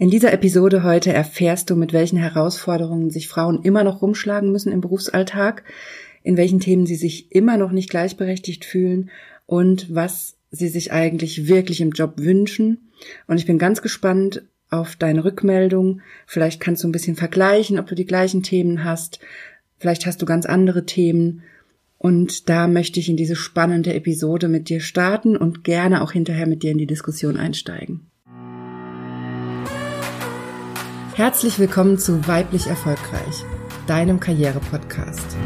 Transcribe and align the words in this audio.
In 0.00 0.08
dieser 0.08 0.32
Episode 0.32 0.82
heute 0.82 1.12
erfährst 1.12 1.68
du, 1.68 1.76
mit 1.76 1.92
welchen 1.92 2.16
Herausforderungen 2.16 3.10
sich 3.10 3.28
Frauen 3.28 3.62
immer 3.64 3.84
noch 3.84 4.00
rumschlagen 4.00 4.50
müssen 4.50 4.72
im 4.72 4.80
Berufsalltag, 4.80 5.62
in 6.22 6.38
welchen 6.38 6.58
Themen 6.58 6.86
sie 6.86 6.96
sich 6.96 7.30
immer 7.32 7.58
noch 7.58 7.70
nicht 7.70 7.90
gleichberechtigt 7.90 8.64
fühlen 8.64 9.10
und 9.44 9.94
was 9.94 10.38
sie 10.50 10.68
sich 10.68 10.90
eigentlich 10.90 11.48
wirklich 11.48 11.82
im 11.82 11.90
Job 11.90 12.14
wünschen. 12.16 12.88
Und 13.26 13.36
ich 13.36 13.44
bin 13.44 13.58
ganz 13.58 13.82
gespannt 13.82 14.40
auf 14.70 14.96
deine 14.96 15.22
Rückmeldung. 15.22 16.00
Vielleicht 16.24 16.60
kannst 16.60 16.82
du 16.82 16.88
ein 16.88 16.92
bisschen 16.92 17.16
vergleichen, 17.16 17.78
ob 17.78 17.86
du 17.86 17.94
die 17.94 18.06
gleichen 18.06 18.42
Themen 18.42 18.84
hast. 18.84 19.20
Vielleicht 19.76 20.06
hast 20.06 20.22
du 20.22 20.24
ganz 20.24 20.46
andere 20.46 20.86
Themen. 20.86 21.42
Und 21.98 22.48
da 22.48 22.68
möchte 22.68 23.00
ich 23.00 23.10
in 23.10 23.18
diese 23.18 23.36
spannende 23.36 23.92
Episode 23.92 24.48
mit 24.48 24.70
dir 24.70 24.80
starten 24.80 25.36
und 25.36 25.62
gerne 25.62 26.00
auch 26.00 26.12
hinterher 26.12 26.46
mit 26.46 26.62
dir 26.62 26.70
in 26.70 26.78
die 26.78 26.86
Diskussion 26.86 27.36
einsteigen. 27.36 28.09
Herzlich 31.20 31.58
willkommen 31.58 31.98
zu 31.98 32.26
Weiblich 32.26 32.66
Erfolgreich, 32.66 33.44
deinem 33.86 34.20
Karriere-Podcast. 34.20 35.36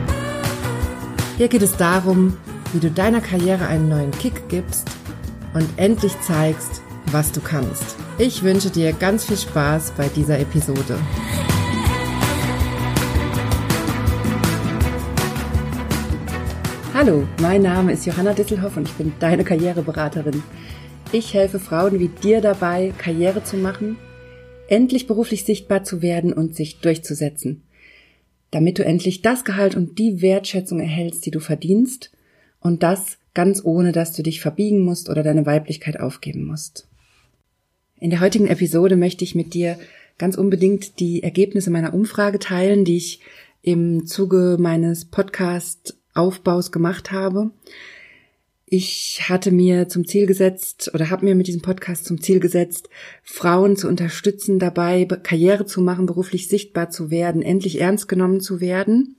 Hier 1.37 1.49
geht 1.49 1.63
es 1.63 1.77
darum, 1.77 2.37
wie 2.73 2.79
du 2.79 2.93
deiner 2.93 3.21
Karriere 3.21 3.67
einen 3.67 3.89
neuen 3.89 4.13
Kick 4.13 4.49
gibst 4.49 4.89
und 5.53 5.69
endlich 5.77 6.13
zeigst, 6.21 6.81
was 7.07 7.33
du 7.33 7.41
kannst. 7.41 7.97
Ich 8.19 8.45
wünsche 8.45 8.71
dir 8.71 8.93
ganz 8.93 9.25
viel 9.25 9.37
Spaß 9.37 9.95
bei 9.97 10.07
dieser 10.07 10.39
Episode. 10.39 10.97
Hallo, 16.95 17.27
mein 17.43 17.63
Name 17.63 17.95
ist 17.95 18.07
Johanna 18.07 18.33
Disselhoff 18.33 18.77
und 18.77 18.87
ich 18.87 18.95
bin 18.95 19.13
deine 19.19 19.43
Karriereberaterin. 19.43 20.41
Ich 21.11 21.35
helfe 21.35 21.59
Frauen 21.59 21.99
wie 21.99 22.07
dir 22.07 22.41
dabei, 22.41 22.95
Karriere 22.97 23.43
zu 23.43 23.57
machen 23.57 23.97
endlich 24.69 25.07
beruflich 25.07 25.45
sichtbar 25.45 25.85
zu 25.85 26.03
werden 26.03 26.33
und 26.33 26.55
sich 26.55 26.81
durchzusetzen, 26.81 27.63
damit 28.51 28.79
du 28.79 28.85
endlich 28.85 29.23
das 29.23 29.45
Gehalt 29.45 29.75
und 29.77 29.99
die 29.99 30.23
Wertschätzung 30.23 30.81
erhältst, 30.81 31.27
die 31.27 31.31
du 31.31 31.41
verdienst, 31.41 32.11
und 32.61 32.83
das 32.83 33.19
ganz 33.35 33.63
ohne, 33.63 33.93
dass 33.93 34.13
du 34.13 34.23
dich 34.23 34.41
verbiegen 34.41 34.85
musst 34.85 35.11
oder 35.11 35.23
deine 35.23 35.45
Weiblichkeit 35.45 36.01
aufgeben 36.01 36.47
musst. 36.47 36.89
In 38.01 38.11
der 38.11 38.21
heutigen 38.21 38.47
Episode 38.47 38.97
möchte 38.97 39.25
ich 39.25 39.35
mit 39.35 39.55
dir 39.55 39.79
ganz 40.19 40.37
unbedingt 40.37 40.99
die 40.99 41.23
Ergebnisse 41.23 41.71
meiner 41.71 41.93
Umfrage 41.93 42.39
teilen, 42.39 42.85
die 42.85 42.97
ich 42.97 43.21
im 43.63 44.07
Zuge 44.07 44.57
meines 44.59 45.07
Podcast-Aufbaus 45.07 46.73
gemacht 46.73 47.13
habe. 47.13 47.51
Ich 48.77 49.29
hatte 49.29 49.53
mir 49.53 49.89
zum 49.89 50.05
Ziel 50.05 50.27
gesetzt 50.27 50.91
oder 50.95 51.09
habe 51.09 51.25
mir 51.25 51.37
mit 51.37 51.47
diesem 51.47 51.63
Podcast 51.63 52.07
zum 52.07 52.21
Ziel 52.21 52.41
gesetzt, 52.41 52.89
Frauen 53.23 53.77
zu 53.77 53.87
unterstützen 53.87 54.59
dabei, 54.59 55.05
Karriere 55.05 55.65
zu 55.65 55.81
machen, 55.81 56.07
beruflich 56.07 56.49
sichtbar 56.49 56.91
zu 56.91 57.09
werden, 57.09 57.41
endlich 57.41 57.81
ernst 57.81 58.09
genommen 58.09 58.41
zu 58.41 58.61
werden. 58.61 59.15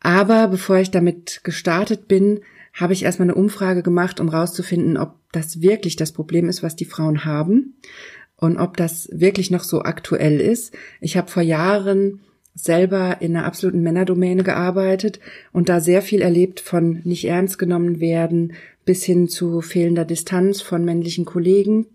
Aber 0.00 0.48
bevor 0.48 0.78
ich 0.78 0.90
damit 0.90 1.42
gestartet 1.44 2.08
bin, 2.08 2.40
habe 2.72 2.94
ich 2.94 3.04
erstmal 3.04 3.26
eine 3.26 3.36
Umfrage 3.36 3.84
gemacht, 3.84 4.18
um 4.18 4.28
rauszufinden, 4.28 4.96
ob 4.96 5.20
das 5.30 5.60
wirklich 5.60 5.94
das 5.94 6.10
Problem 6.10 6.48
ist, 6.48 6.64
was 6.64 6.74
die 6.74 6.84
Frauen 6.84 7.24
haben 7.24 7.76
und 8.34 8.56
ob 8.56 8.76
das 8.76 9.08
wirklich 9.12 9.52
noch 9.52 9.62
so 9.62 9.82
aktuell 9.82 10.40
ist. 10.40 10.74
Ich 11.00 11.16
habe 11.16 11.30
vor 11.30 11.44
Jahren 11.44 12.22
selber 12.54 13.18
in 13.20 13.36
einer 13.36 13.46
absoluten 13.46 13.82
Männerdomäne 13.82 14.44
gearbeitet 14.44 15.18
und 15.52 15.68
da 15.68 15.80
sehr 15.80 16.02
viel 16.02 16.22
erlebt 16.22 16.60
von 16.60 17.00
nicht 17.04 17.24
ernst 17.24 17.58
genommen 17.58 18.00
werden 18.00 18.52
bis 18.84 19.04
hin 19.04 19.28
zu 19.28 19.60
fehlender 19.60 20.04
Distanz 20.04 20.60
von 20.60 20.84
männlichen 20.84 21.24
Kollegen 21.24 21.86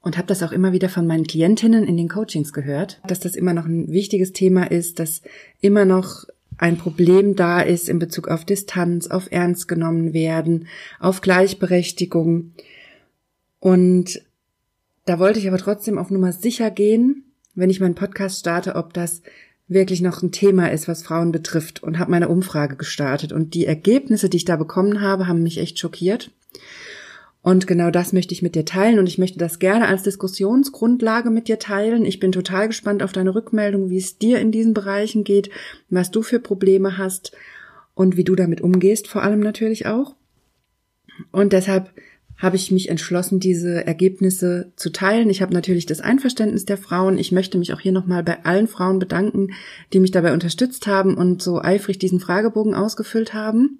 und 0.00 0.16
habe 0.16 0.28
das 0.28 0.44
auch 0.44 0.52
immer 0.52 0.72
wieder 0.72 0.88
von 0.88 1.06
meinen 1.06 1.26
Klientinnen 1.26 1.82
in 1.82 1.96
den 1.96 2.08
Coachings 2.08 2.52
gehört, 2.52 3.00
dass 3.08 3.18
das 3.18 3.34
immer 3.34 3.52
noch 3.52 3.66
ein 3.66 3.90
wichtiges 3.90 4.32
Thema 4.32 4.70
ist, 4.70 5.00
dass 5.00 5.22
immer 5.60 5.84
noch 5.84 6.26
ein 6.58 6.78
Problem 6.78 7.34
da 7.34 7.60
ist 7.60 7.88
in 7.88 7.98
Bezug 7.98 8.28
auf 8.28 8.44
Distanz, 8.44 9.08
auf 9.08 9.32
ernst 9.32 9.66
genommen 9.66 10.12
werden, 10.12 10.68
auf 11.00 11.20
Gleichberechtigung. 11.20 12.52
Und 13.58 14.22
da 15.06 15.18
wollte 15.18 15.40
ich 15.40 15.48
aber 15.48 15.58
trotzdem 15.58 15.98
auf 15.98 16.10
Nummer 16.10 16.32
sicher 16.32 16.70
gehen 16.70 17.24
wenn 17.56 17.70
ich 17.70 17.80
meinen 17.80 17.94
Podcast 17.94 18.38
starte, 18.38 18.76
ob 18.76 18.94
das 18.94 19.22
wirklich 19.68 20.00
noch 20.00 20.22
ein 20.22 20.30
Thema 20.30 20.70
ist, 20.70 20.86
was 20.86 21.02
Frauen 21.02 21.32
betrifft 21.32 21.82
und 21.82 21.98
habe 21.98 22.12
meine 22.12 22.28
Umfrage 22.28 22.76
gestartet. 22.76 23.32
Und 23.32 23.54
die 23.54 23.66
Ergebnisse, 23.66 24.28
die 24.28 24.36
ich 24.36 24.44
da 24.44 24.56
bekommen 24.56 25.00
habe, 25.00 25.26
haben 25.26 25.42
mich 25.42 25.58
echt 25.58 25.78
schockiert. 25.78 26.30
Und 27.42 27.66
genau 27.66 27.90
das 27.90 28.12
möchte 28.12 28.34
ich 28.34 28.42
mit 28.42 28.54
dir 28.56 28.64
teilen 28.64 28.98
und 28.98 29.08
ich 29.08 29.18
möchte 29.18 29.38
das 29.38 29.58
gerne 29.58 29.86
als 29.86 30.02
Diskussionsgrundlage 30.02 31.30
mit 31.30 31.46
dir 31.46 31.58
teilen. 31.58 32.04
Ich 32.04 32.18
bin 32.18 32.32
total 32.32 32.66
gespannt 32.68 33.02
auf 33.02 33.12
deine 33.12 33.34
Rückmeldung, 33.34 33.88
wie 33.88 33.98
es 33.98 34.18
dir 34.18 34.40
in 34.40 34.50
diesen 34.50 34.74
Bereichen 34.74 35.22
geht, 35.22 35.50
was 35.88 36.10
du 36.10 36.22
für 36.22 36.40
Probleme 36.40 36.98
hast 36.98 37.36
und 37.94 38.16
wie 38.16 38.24
du 38.24 38.34
damit 38.34 38.60
umgehst, 38.60 39.06
vor 39.06 39.22
allem 39.22 39.40
natürlich 39.40 39.86
auch. 39.86 40.16
Und 41.30 41.52
deshalb 41.52 41.92
habe 42.38 42.56
ich 42.56 42.70
mich 42.70 42.88
entschlossen, 42.88 43.40
diese 43.40 43.86
Ergebnisse 43.86 44.72
zu 44.76 44.90
teilen. 44.90 45.30
Ich 45.30 45.42
habe 45.42 45.54
natürlich 45.54 45.86
das 45.86 46.00
Einverständnis 46.00 46.64
der 46.64 46.76
Frauen. 46.76 47.18
Ich 47.18 47.32
möchte 47.32 47.58
mich 47.58 47.72
auch 47.72 47.80
hier 47.80 47.92
nochmal 47.92 48.22
bei 48.22 48.44
allen 48.44 48.68
Frauen 48.68 48.98
bedanken, 48.98 49.52
die 49.92 50.00
mich 50.00 50.10
dabei 50.10 50.32
unterstützt 50.32 50.86
haben 50.86 51.14
und 51.14 51.42
so 51.42 51.60
eifrig 51.60 51.98
diesen 51.98 52.20
Fragebogen 52.20 52.74
ausgefüllt 52.74 53.32
haben. 53.32 53.78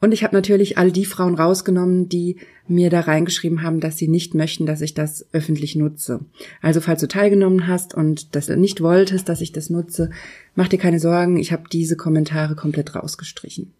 Und 0.00 0.12
ich 0.12 0.22
habe 0.22 0.36
natürlich 0.36 0.78
all 0.78 0.92
die 0.92 1.04
Frauen 1.04 1.34
rausgenommen, 1.34 2.08
die 2.08 2.36
mir 2.68 2.88
da 2.88 3.00
reingeschrieben 3.00 3.62
haben, 3.62 3.80
dass 3.80 3.96
sie 3.96 4.06
nicht 4.06 4.32
möchten, 4.32 4.64
dass 4.64 4.80
ich 4.80 4.94
das 4.94 5.26
öffentlich 5.32 5.74
nutze. 5.74 6.20
Also 6.62 6.80
falls 6.80 7.00
du 7.00 7.08
teilgenommen 7.08 7.66
hast 7.66 7.94
und 7.94 8.36
das 8.36 8.48
nicht 8.48 8.80
wolltest, 8.80 9.28
dass 9.28 9.40
ich 9.40 9.52
das 9.52 9.70
nutze, 9.70 10.10
mach 10.54 10.68
dir 10.68 10.78
keine 10.78 11.00
Sorgen, 11.00 11.36
ich 11.36 11.50
habe 11.50 11.64
diese 11.70 11.96
Kommentare 11.96 12.54
komplett 12.54 12.94
rausgestrichen. 12.94 13.72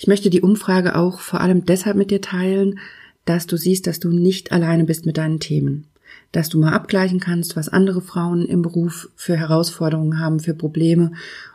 Ich 0.00 0.06
möchte 0.06 0.30
die 0.30 0.40
Umfrage 0.40 0.96
auch 0.96 1.20
vor 1.20 1.42
allem 1.42 1.66
deshalb 1.66 1.94
mit 1.94 2.10
dir 2.10 2.22
teilen, 2.22 2.78
dass 3.26 3.46
du 3.46 3.58
siehst, 3.58 3.86
dass 3.86 4.00
du 4.00 4.08
nicht 4.08 4.50
alleine 4.50 4.84
bist 4.84 5.04
mit 5.04 5.18
deinen 5.18 5.40
Themen. 5.40 5.88
Dass 6.32 6.48
du 6.48 6.58
mal 6.58 6.72
abgleichen 6.72 7.20
kannst, 7.20 7.54
was 7.54 7.68
andere 7.68 8.00
Frauen 8.00 8.46
im 8.46 8.62
Beruf 8.62 9.10
für 9.14 9.36
Herausforderungen 9.36 10.18
haben, 10.18 10.40
für 10.40 10.54
Probleme 10.54 11.12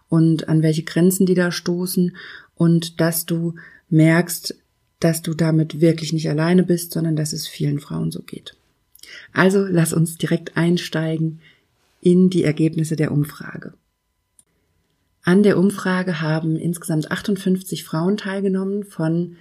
und 0.09 0.47
an 0.47 0.61
welche 0.61 0.83
Grenzen 0.83 1.25
die 1.25 1.33
da 1.33 1.51
stoßen 1.51 2.15
und 2.53 3.01
dass 3.01 3.25
du 3.25 3.55
merkst, 3.89 4.55
dass 4.99 5.23
du 5.23 5.33
damit 5.33 5.81
wirklich 5.81 6.13
nicht 6.13 6.29
alleine 6.29 6.61
bist, 6.61 6.91
sondern 6.91 7.15
dass 7.15 7.33
es 7.33 7.47
vielen 7.47 7.79
Frauen 7.79 8.11
so 8.11 8.21
geht. 8.21 8.55
Also 9.33 9.65
lass 9.67 9.91
uns 9.91 10.19
direkt 10.19 10.55
einsteigen 10.55 11.39
in 11.99 12.29
die 12.29 12.43
Ergebnisse 12.43 12.95
der 12.95 13.11
Umfrage. 13.11 13.73
An 15.25 15.41
der 15.41 15.57
Umfrage 15.57 16.21
haben 16.21 16.55
insgesamt 16.55 17.11
58 17.11 17.83
Frauen 17.83 18.15
teilgenommen 18.15 18.83
von 18.83 19.37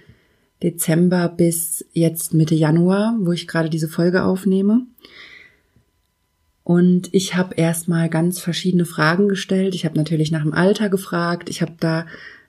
Dezember 0.63 1.29
bis 1.29 1.85
jetzt 1.93 2.33
Mitte 2.33 2.55
Januar, 2.55 3.15
wo 3.19 3.31
ich 3.31 3.47
gerade 3.47 3.69
diese 3.69 3.87
Folge 3.87 4.23
aufnehme. 4.23 4.87
Und 6.63 7.13
ich 7.13 7.35
habe 7.35 7.53
erstmal 7.53 8.09
ganz 8.09 8.39
verschiedene 8.39 8.85
Fragen 8.85 9.29
gestellt. 9.29 9.75
Ich 9.75 9.85
habe 9.85 9.95
natürlich 9.95 10.31
nach 10.31 10.41
dem 10.41 10.53
Alter 10.53 10.89
gefragt. 10.89 11.51
Ich 11.51 11.61
habe 11.61 11.73
da 11.79 12.07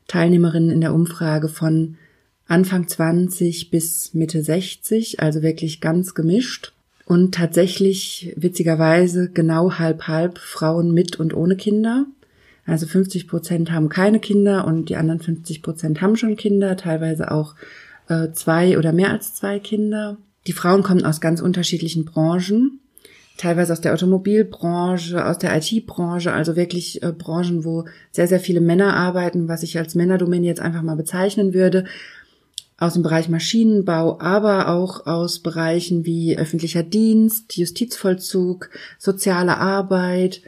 Teilnehmerinnen 0.09 0.71
in 0.71 0.81
der 0.81 0.95
Umfrage 0.95 1.49
von 1.49 1.99
Anfang 2.47 2.89
20 2.89 3.71
bis 3.71 4.15
Mitte 4.15 4.43
60, 4.43 5.21
also 5.21 5.43
wirklich 5.43 5.83
ganz 5.83 6.15
gemischt. 6.15 6.73
Und 7.05 7.35
tatsächlich, 7.35 8.33
witzigerweise, 8.35 9.31
genau 9.31 9.73
halb 9.73 10.09
halb 10.09 10.39
Frauen 10.39 10.95
mit 10.95 11.21
und 11.21 11.35
ohne 11.35 11.57
Kinder. 11.57 12.07
Also 12.67 12.87
50 12.87 13.29
Prozent 13.29 13.71
haben 13.71 13.89
keine 13.89 14.19
Kinder 14.19 14.67
und 14.67 14.89
die 14.89 14.97
anderen 14.97 15.21
50 15.21 15.63
Prozent 15.63 16.03
haben 16.03 16.17
schon 16.17 16.37
Kinder, 16.37 16.77
teilweise 16.77 17.31
auch 17.31 17.55
äh, 18.09 18.33
zwei 18.33 18.77
oder 18.77 18.93
mehr 18.93 19.13
als 19.13 19.35
zwei 19.35 19.61
Kinder. 19.61 20.19
Die 20.47 20.53
Frauen 20.53 20.83
kommen 20.83 21.05
aus 21.05 21.21
ganz 21.21 21.41
unterschiedlichen 21.41 22.05
Branchen, 22.05 22.81
teilweise 23.37 23.73
aus 23.73 23.81
der 23.81 23.93
Automobilbranche, 23.93 25.25
aus 25.25 25.39
der 25.39 25.57
IT-Branche, 25.57 26.33
also 26.33 26.57
wirklich 26.57 27.03
äh, 27.03 27.13
Branchen, 27.13 27.65
wo 27.65 27.85
sehr, 28.11 28.27
sehr 28.27 28.41
viele 28.41 28.61
Männer 28.61 28.95
arbeiten, 28.95 29.49
was 29.49 29.63
ich 29.63 29.79
als 29.79 29.95
Männerdomäne 29.95 30.47
jetzt 30.47 30.61
einfach 30.61 30.83
mal 30.83 30.97
bezeichnen 30.97 31.55
würde. 31.55 31.85
Aus 32.79 32.93
dem 32.93 33.03
Bereich 33.03 33.31
Maschinenbau, 33.31 34.21
aber 34.21 34.69
auch 34.69 35.07
aus 35.07 35.39
Bereichen 35.39 36.05
wie 36.05 36.37
öffentlicher 36.37 36.83
Dienst, 36.83 37.57
Justizvollzug, 37.57 38.69
soziale 38.99 39.57
Arbeit, 39.57 40.43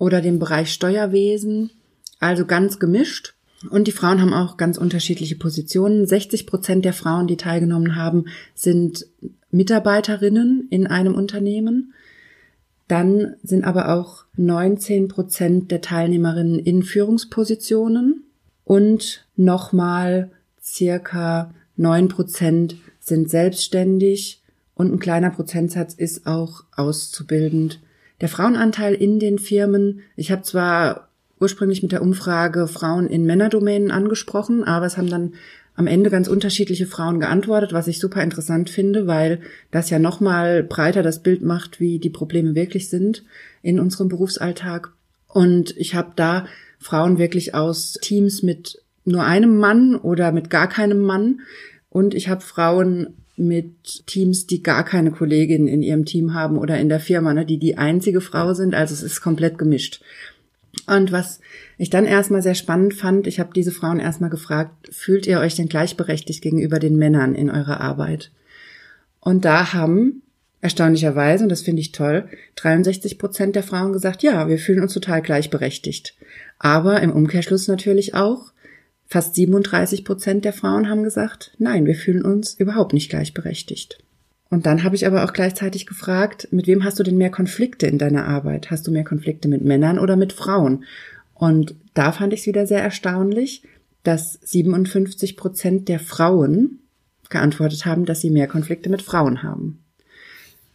oder 0.00 0.22
dem 0.22 0.38
Bereich 0.38 0.72
Steuerwesen, 0.72 1.70
also 2.18 2.46
ganz 2.46 2.80
gemischt. 2.80 3.34
Und 3.68 3.86
die 3.86 3.92
Frauen 3.92 4.22
haben 4.22 4.32
auch 4.32 4.56
ganz 4.56 4.78
unterschiedliche 4.78 5.36
Positionen. 5.36 6.06
60 6.06 6.46
Prozent 6.46 6.86
der 6.86 6.94
Frauen, 6.94 7.26
die 7.26 7.36
teilgenommen 7.36 7.94
haben, 7.94 8.24
sind 8.54 9.06
Mitarbeiterinnen 9.50 10.66
in 10.70 10.86
einem 10.86 11.14
Unternehmen. 11.14 11.92
Dann 12.88 13.34
sind 13.42 13.64
aber 13.64 13.94
auch 13.94 14.24
19 14.36 15.08
Prozent 15.08 15.70
der 15.70 15.82
Teilnehmerinnen 15.82 16.58
in 16.58 16.82
Führungspositionen 16.82 18.24
und 18.64 19.26
nochmal 19.36 20.30
circa 20.62 21.52
9 21.76 22.08
Prozent 22.08 22.76
sind 23.00 23.28
selbstständig 23.28 24.40
und 24.74 24.92
ein 24.94 24.98
kleiner 24.98 25.30
Prozentsatz 25.30 25.92
ist 25.92 26.26
auch 26.26 26.64
auszubildend. 26.74 27.80
Der 28.20 28.28
Frauenanteil 28.28 28.94
in 28.94 29.18
den 29.18 29.38
Firmen, 29.38 30.00
ich 30.16 30.30
habe 30.30 30.42
zwar 30.42 31.08
ursprünglich 31.40 31.82
mit 31.82 31.92
der 31.92 32.02
Umfrage 32.02 32.68
Frauen 32.68 33.06
in 33.06 33.24
Männerdomänen 33.24 33.90
angesprochen, 33.90 34.62
aber 34.62 34.86
es 34.86 34.98
haben 34.98 35.08
dann 35.08 35.34
am 35.74 35.86
Ende 35.86 36.10
ganz 36.10 36.28
unterschiedliche 36.28 36.86
Frauen 36.86 37.20
geantwortet, 37.20 37.72
was 37.72 37.88
ich 37.88 37.98
super 37.98 38.22
interessant 38.22 38.68
finde, 38.68 39.06
weil 39.06 39.40
das 39.70 39.88
ja 39.88 39.98
nochmal 39.98 40.62
breiter 40.62 41.02
das 41.02 41.22
Bild 41.22 41.42
macht, 41.42 41.80
wie 41.80 41.98
die 41.98 42.10
Probleme 42.10 42.54
wirklich 42.54 42.90
sind 42.90 43.24
in 43.62 43.80
unserem 43.80 44.08
Berufsalltag. 44.08 44.92
Und 45.26 45.74
ich 45.78 45.94
habe 45.94 46.12
da 46.16 46.46
Frauen 46.78 47.18
wirklich 47.18 47.54
aus 47.54 47.94
Teams 48.02 48.42
mit 48.42 48.82
nur 49.06 49.24
einem 49.24 49.56
Mann 49.56 49.96
oder 49.96 50.32
mit 50.32 50.50
gar 50.50 50.68
keinem 50.68 51.00
Mann. 51.00 51.40
Und 51.88 52.14
ich 52.14 52.28
habe 52.28 52.42
Frauen 52.42 53.14
mit 53.40 54.06
Teams, 54.06 54.46
die 54.46 54.62
gar 54.62 54.84
keine 54.84 55.10
Kollegin 55.10 55.66
in 55.66 55.82
ihrem 55.82 56.04
Team 56.04 56.34
haben 56.34 56.58
oder 56.58 56.78
in 56.78 56.88
der 56.88 57.00
Firma, 57.00 57.34
ne, 57.34 57.44
die 57.44 57.58
die 57.58 57.78
einzige 57.78 58.20
Frau 58.20 58.54
sind. 58.54 58.74
Also 58.74 58.94
es 58.94 59.02
ist 59.02 59.20
komplett 59.20 59.58
gemischt. 59.58 60.02
Und 60.86 61.10
was 61.10 61.40
ich 61.78 61.90
dann 61.90 62.06
erstmal 62.06 62.42
sehr 62.42 62.54
spannend 62.54 62.94
fand, 62.94 63.26
ich 63.26 63.40
habe 63.40 63.50
diese 63.54 63.72
Frauen 63.72 63.98
erstmal 63.98 64.30
gefragt, 64.30 64.88
fühlt 64.92 65.26
ihr 65.26 65.40
euch 65.40 65.56
denn 65.56 65.68
gleichberechtigt 65.68 66.42
gegenüber 66.42 66.78
den 66.78 66.96
Männern 66.96 67.34
in 67.34 67.50
eurer 67.50 67.80
Arbeit? 67.80 68.30
Und 69.20 69.44
da 69.44 69.72
haben 69.72 70.22
erstaunlicherweise, 70.60 71.44
und 71.44 71.48
das 71.50 71.62
finde 71.62 71.80
ich 71.80 71.92
toll, 71.92 72.28
63 72.56 73.18
Prozent 73.18 73.56
der 73.56 73.62
Frauen 73.62 73.92
gesagt, 73.92 74.22
ja, 74.22 74.48
wir 74.48 74.58
fühlen 74.58 74.82
uns 74.82 74.94
total 74.94 75.22
gleichberechtigt. 75.22 76.14
Aber 76.58 77.00
im 77.00 77.12
Umkehrschluss 77.12 77.66
natürlich 77.68 78.14
auch, 78.14 78.52
fast 79.10 79.34
37 79.34 80.04
Prozent 80.04 80.44
der 80.44 80.52
Frauen 80.52 80.88
haben 80.88 81.02
gesagt, 81.02 81.52
nein, 81.58 81.84
wir 81.84 81.96
fühlen 81.96 82.24
uns 82.24 82.54
überhaupt 82.54 82.92
nicht 82.94 83.10
gleichberechtigt. 83.10 83.98
Und 84.48 84.66
dann 84.66 84.84
habe 84.84 84.94
ich 84.94 85.06
aber 85.06 85.24
auch 85.24 85.32
gleichzeitig 85.32 85.86
gefragt, 85.86 86.48
mit 86.52 86.68
wem 86.68 86.84
hast 86.84 86.98
du 86.98 87.02
denn 87.02 87.18
mehr 87.18 87.30
Konflikte 87.30 87.88
in 87.88 87.98
deiner 87.98 88.26
Arbeit? 88.26 88.70
Hast 88.70 88.86
du 88.86 88.92
mehr 88.92 89.04
Konflikte 89.04 89.48
mit 89.48 89.64
Männern 89.64 89.98
oder 89.98 90.16
mit 90.16 90.32
Frauen? 90.32 90.84
Und 91.34 91.74
da 91.92 92.12
fand 92.12 92.32
ich 92.32 92.40
es 92.40 92.46
wieder 92.46 92.66
sehr 92.66 92.82
erstaunlich, 92.82 93.62
dass 94.04 94.38
57 94.44 95.36
Prozent 95.36 95.88
der 95.88 95.98
Frauen 95.98 96.78
geantwortet 97.30 97.86
haben, 97.86 98.04
dass 98.04 98.20
sie 98.20 98.30
mehr 98.30 98.46
Konflikte 98.46 98.90
mit 98.90 99.02
Frauen 99.02 99.42
haben. 99.42 99.82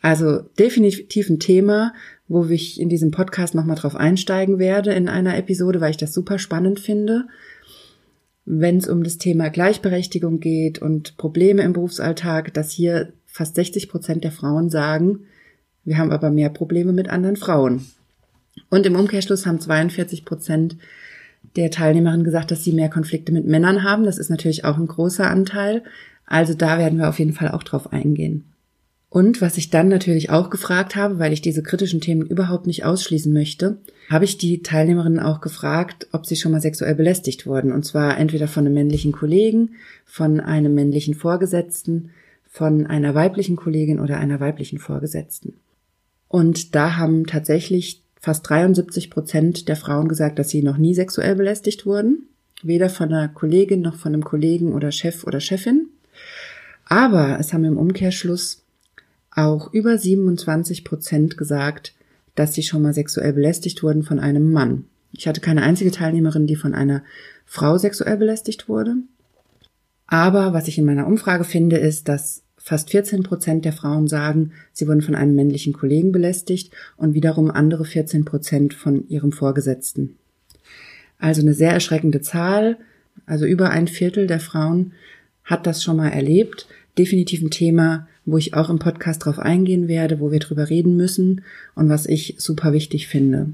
Also 0.02 0.42
definitiv 0.60 1.30
ein 1.30 1.40
Thema, 1.40 1.94
wo 2.28 2.46
ich 2.46 2.82
in 2.82 2.90
diesem 2.90 3.12
Podcast 3.12 3.56
nochmal 3.56 3.78
drauf 3.78 3.96
einsteigen 3.96 4.60
werde 4.60 4.94
in 4.94 5.08
einer 5.08 5.38
Episode, 5.38 5.80
weil 5.80 5.92
ich 5.92 5.98
das 5.98 6.14
super 6.14 6.38
spannend 6.38 6.80
finde. 6.80 7.28
Wenn 8.46 8.78
es 8.78 8.88
um 8.88 9.04
das 9.04 9.18
Thema 9.18 9.50
Gleichberechtigung 9.50 10.40
geht 10.40 10.80
und 10.80 11.18
Probleme 11.18 11.64
im 11.64 11.74
Berufsalltag, 11.74 12.54
dass 12.54 12.72
hier 12.72 13.12
fast 13.26 13.56
60 13.56 13.90
Prozent 13.90 14.24
der 14.24 14.32
Frauen 14.32 14.70
sagen, 14.70 15.22
wir 15.84 15.98
haben 15.98 16.12
aber 16.12 16.30
mehr 16.30 16.50
Probleme 16.50 16.94
mit 16.94 17.10
anderen 17.10 17.36
Frauen. 17.36 17.86
Und 18.70 18.86
im 18.86 18.96
Umkehrschluss 18.96 19.46
haben 19.46 19.60
42 19.60 20.26
Prozent 20.26 20.78
der 21.56 21.72
Teilnehmerinnen 21.72 22.24
gesagt, 22.24 22.52
dass 22.52 22.64
sie 22.64 22.72
mehr 22.72 22.90
Konflikte 22.90 23.32
mit 23.32 23.46
Männern 23.46 23.84
haben. 23.84 24.04
Das 24.04 24.18
ist 24.18 24.30
natürlich 24.30 24.66
auch 24.66 24.78
ein 24.78 24.88
großer 24.88 25.30
Anteil. 25.30 25.84
Also 26.26 26.54
da 26.54 26.80
werden 26.80 26.98
wir 26.98 27.10
auf 27.10 27.20
jeden 27.20 27.34
Fall 27.34 27.52
auch 27.52 27.64
drauf 27.64 27.94
eingehen. 27.94 28.46
Und 29.16 29.40
was 29.40 29.58
ich 29.58 29.70
dann 29.70 29.88
natürlich 29.88 30.30
auch 30.30 30.50
gefragt 30.50 30.98
habe, 30.98 31.20
weil 31.20 31.32
ich 31.32 31.40
diese 31.40 31.64
kritischen 31.64 32.02
Themen 32.02 32.28
überhaupt 32.28 32.68
nicht 32.68 32.84
ausschließen 32.84 33.32
möchte, 33.32 33.78
habe 34.10 34.26
ich 34.26 34.38
die 34.38 34.62
Teilnehmerinnen 34.62 35.22
auch 35.22 35.40
gefragt, 35.40 36.10
ob 36.12 36.26
sie 36.26 36.36
schon 36.36 36.52
mal 36.52 36.60
sexuell 36.60 36.96
belästigt 36.96 37.48
wurden. 37.48 37.72
Und 37.72 37.86
zwar 37.86 38.18
entweder 38.18 38.50
von 38.50 38.66
einem 38.66 38.74
männlichen 38.74 39.14
Kollegen, 39.14 39.76
von 40.04 40.42
einem 40.42 40.76
männlichen 40.76 41.14
Vorgesetzten 41.14 42.10
von 42.50 42.88
einer 42.88 43.16
weiblichen 43.16 43.56
Kollegin 43.56 44.02
oder 44.02 44.18
einer 44.18 44.42
weiblichen 44.42 44.80
Vorgesetzten. 44.80 45.54
Und 46.28 46.76
da 46.76 46.98
haben 46.98 47.26
tatsächlich 47.26 48.04
fast 48.20 48.50
73 48.50 49.12
Prozent 49.12 49.70
der 49.70 49.78
Frauen 49.78 50.10
gesagt, 50.10 50.40
dass 50.40 50.50
sie 50.50 50.62
noch 50.62 50.76
nie 50.76 50.94
sexuell 50.94 51.38
belästigt 51.38 51.86
wurden. 51.86 52.28
Weder 52.64 52.90
von 52.90 53.14
einer 53.14 53.30
Kollegin 53.30 53.80
noch 53.80 53.96
von 53.96 54.14
einem 54.14 54.26
Kollegen 54.26 54.74
oder 54.74 54.92
Chef 54.92 55.24
oder 55.24 55.40
Chefin. 55.40 55.88
Aber 56.84 57.38
es 57.40 57.54
haben 57.54 57.64
im 57.64 57.78
Umkehrschluss 57.78 58.65
auch 59.36 59.74
über 59.74 59.98
27 59.98 60.84
Prozent 60.84 61.38
gesagt, 61.38 61.94
dass 62.36 62.54
sie 62.54 62.64
schon 62.64 62.82
mal 62.82 62.94
sexuell 62.94 63.34
belästigt 63.34 63.84
wurden 63.84 64.04
von 64.04 64.20
einem 64.20 64.52
Mann. 64.52 64.86
Ich 65.14 65.28
hatte 65.28 65.42
keine 65.42 65.64
einzige 65.64 65.92
Teilnehmerin, 65.92 66.48
die 66.48 66.56
von 66.56 66.74
einer 66.74 67.04
Frau 67.46 67.78
sexuell 67.78 68.18
belästigt 68.18 68.68
wurde. 68.68 68.96
Aber 70.08 70.54
was 70.54 70.68
ich 70.68 70.78
in 70.78 70.86
meiner 70.86 71.08
Umfrage 71.08 71.44
finde, 71.44 71.78
ist, 71.78 72.08
dass 72.08 72.44
Fast 72.58 72.90
14 72.90 73.22
Prozent 73.22 73.64
der 73.64 73.74
Frauen 73.74 74.08
sagen, 74.08 74.54
sie 74.74 74.88
wurden 74.88 75.04
von 75.04 75.14
einem 75.14 75.36
männlichen 75.36 75.72
Kollegen 75.72 76.12
belästigt 76.12 76.74
und 76.98 77.14
wiederum 77.14 77.52
andere 77.52 77.86
14 77.86 78.26
Prozent 78.26 78.74
von 78.74 79.08
ihrem 79.08 79.32
Vorgesetzten. 79.32 80.16
Also 81.20 81.42
eine 81.42 81.54
sehr 81.54 81.74
erschreckende 81.74 82.22
Zahl. 82.22 82.78
Also 83.28 83.46
über 83.46 83.70
ein 83.70 83.88
Viertel 83.88 84.26
der 84.26 84.40
Frauen 84.40 84.94
hat 85.44 85.68
das 85.68 85.84
schon 85.84 85.98
mal 85.98 86.10
erlebt. 86.10 86.68
Definitiv 86.98 87.44
ein 87.44 87.52
Thema, 87.52 88.08
wo 88.26 88.38
ich 88.38 88.54
auch 88.54 88.70
im 88.70 88.80
Podcast 88.80 89.26
drauf 89.26 89.40
eingehen 89.40 89.88
werde, 89.88 90.20
wo 90.20 90.32
wir 90.32 90.40
drüber 90.40 90.70
reden 90.70 90.98
müssen 90.98 91.42
und 91.76 91.90
was 91.90 92.06
ich 92.06 92.36
super 92.38 92.74
wichtig 92.74 93.08
finde. 93.08 93.50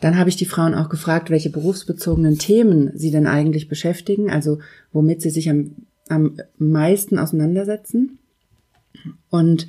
Dann 0.00 0.16
habe 0.16 0.28
ich 0.28 0.36
die 0.36 0.46
Frauen 0.46 0.74
auch 0.74 0.88
gefragt, 0.88 1.28
welche 1.28 1.50
berufsbezogenen 1.50 2.38
Themen 2.38 2.92
sie 2.94 3.10
denn 3.10 3.26
eigentlich 3.26 3.68
beschäftigen, 3.68 4.30
also 4.30 4.60
womit 4.92 5.22
sie 5.22 5.30
sich 5.30 5.50
am 5.50 5.72
am 6.08 6.36
meisten 6.58 7.18
auseinandersetzen. 7.18 8.18
Und 9.30 9.68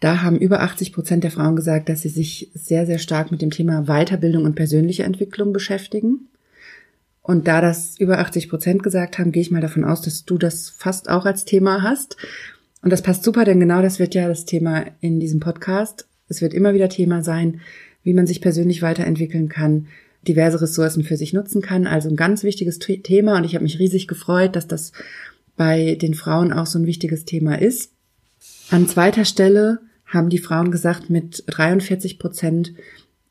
da 0.00 0.22
haben 0.22 0.38
über 0.38 0.62
80 0.62 0.92
Prozent 0.92 1.24
der 1.24 1.30
Frauen 1.30 1.56
gesagt, 1.56 1.88
dass 1.88 2.02
sie 2.02 2.08
sich 2.08 2.50
sehr, 2.54 2.86
sehr 2.86 2.98
stark 2.98 3.30
mit 3.30 3.42
dem 3.42 3.50
Thema 3.50 3.84
Weiterbildung 3.84 4.44
und 4.44 4.54
persönliche 4.54 5.04
Entwicklung 5.04 5.52
beschäftigen. 5.52 6.28
Und 7.22 7.48
da 7.48 7.60
das 7.60 7.98
über 7.98 8.18
80 8.18 8.48
Prozent 8.48 8.82
gesagt 8.82 9.18
haben, 9.18 9.32
gehe 9.32 9.42
ich 9.42 9.50
mal 9.50 9.60
davon 9.60 9.84
aus, 9.84 10.00
dass 10.00 10.24
du 10.24 10.38
das 10.38 10.70
fast 10.70 11.08
auch 11.08 11.26
als 11.26 11.44
Thema 11.44 11.82
hast. 11.82 12.16
Und 12.82 12.90
das 12.90 13.02
passt 13.02 13.24
super, 13.24 13.44
denn 13.44 13.60
genau 13.60 13.82
das 13.82 13.98
wird 13.98 14.14
ja 14.14 14.26
das 14.26 14.46
Thema 14.46 14.86
in 15.00 15.20
diesem 15.20 15.40
Podcast. 15.40 16.06
Es 16.28 16.40
wird 16.40 16.54
immer 16.54 16.72
wieder 16.72 16.88
Thema 16.88 17.22
sein, 17.22 17.60
wie 18.02 18.14
man 18.14 18.26
sich 18.26 18.40
persönlich 18.40 18.82
weiterentwickeln 18.82 19.48
kann, 19.48 19.88
diverse 20.26 20.60
Ressourcen 20.60 21.04
für 21.04 21.16
sich 21.16 21.32
nutzen 21.32 21.60
kann. 21.60 21.86
Also 21.86 22.08
ein 22.08 22.16
ganz 22.16 22.42
wichtiges 22.42 22.78
Thema 22.78 23.36
und 23.36 23.44
ich 23.44 23.54
habe 23.54 23.64
mich 23.64 23.78
riesig 23.78 24.06
gefreut, 24.06 24.56
dass 24.56 24.66
das 24.66 24.92
bei 25.56 25.96
den 25.96 26.14
Frauen 26.14 26.52
auch 26.52 26.66
so 26.66 26.78
ein 26.78 26.86
wichtiges 26.86 27.26
Thema 27.26 27.60
ist. 27.60 27.92
An 28.70 28.88
zweiter 28.88 29.24
Stelle 29.24 29.80
haben 30.06 30.30
die 30.30 30.38
Frauen 30.38 30.70
gesagt 30.70 31.10
mit 31.10 31.44
43 31.46 32.18
Prozent, 32.18 32.72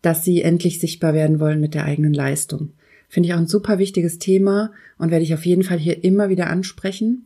dass 0.01 0.23
sie 0.23 0.41
endlich 0.41 0.79
sichtbar 0.79 1.13
werden 1.13 1.39
wollen 1.39 1.59
mit 1.59 1.73
der 1.73 1.85
eigenen 1.85 2.13
Leistung. 2.13 2.73
Finde 3.09 3.27
ich 3.27 3.33
auch 3.33 3.39
ein 3.39 3.47
super 3.47 3.79
wichtiges 3.79 4.19
Thema 4.19 4.71
und 4.97 5.11
werde 5.11 5.23
ich 5.23 5.33
auf 5.33 5.45
jeden 5.45 5.63
Fall 5.63 5.77
hier 5.77 6.03
immer 6.03 6.29
wieder 6.29 6.49
ansprechen. 6.49 7.25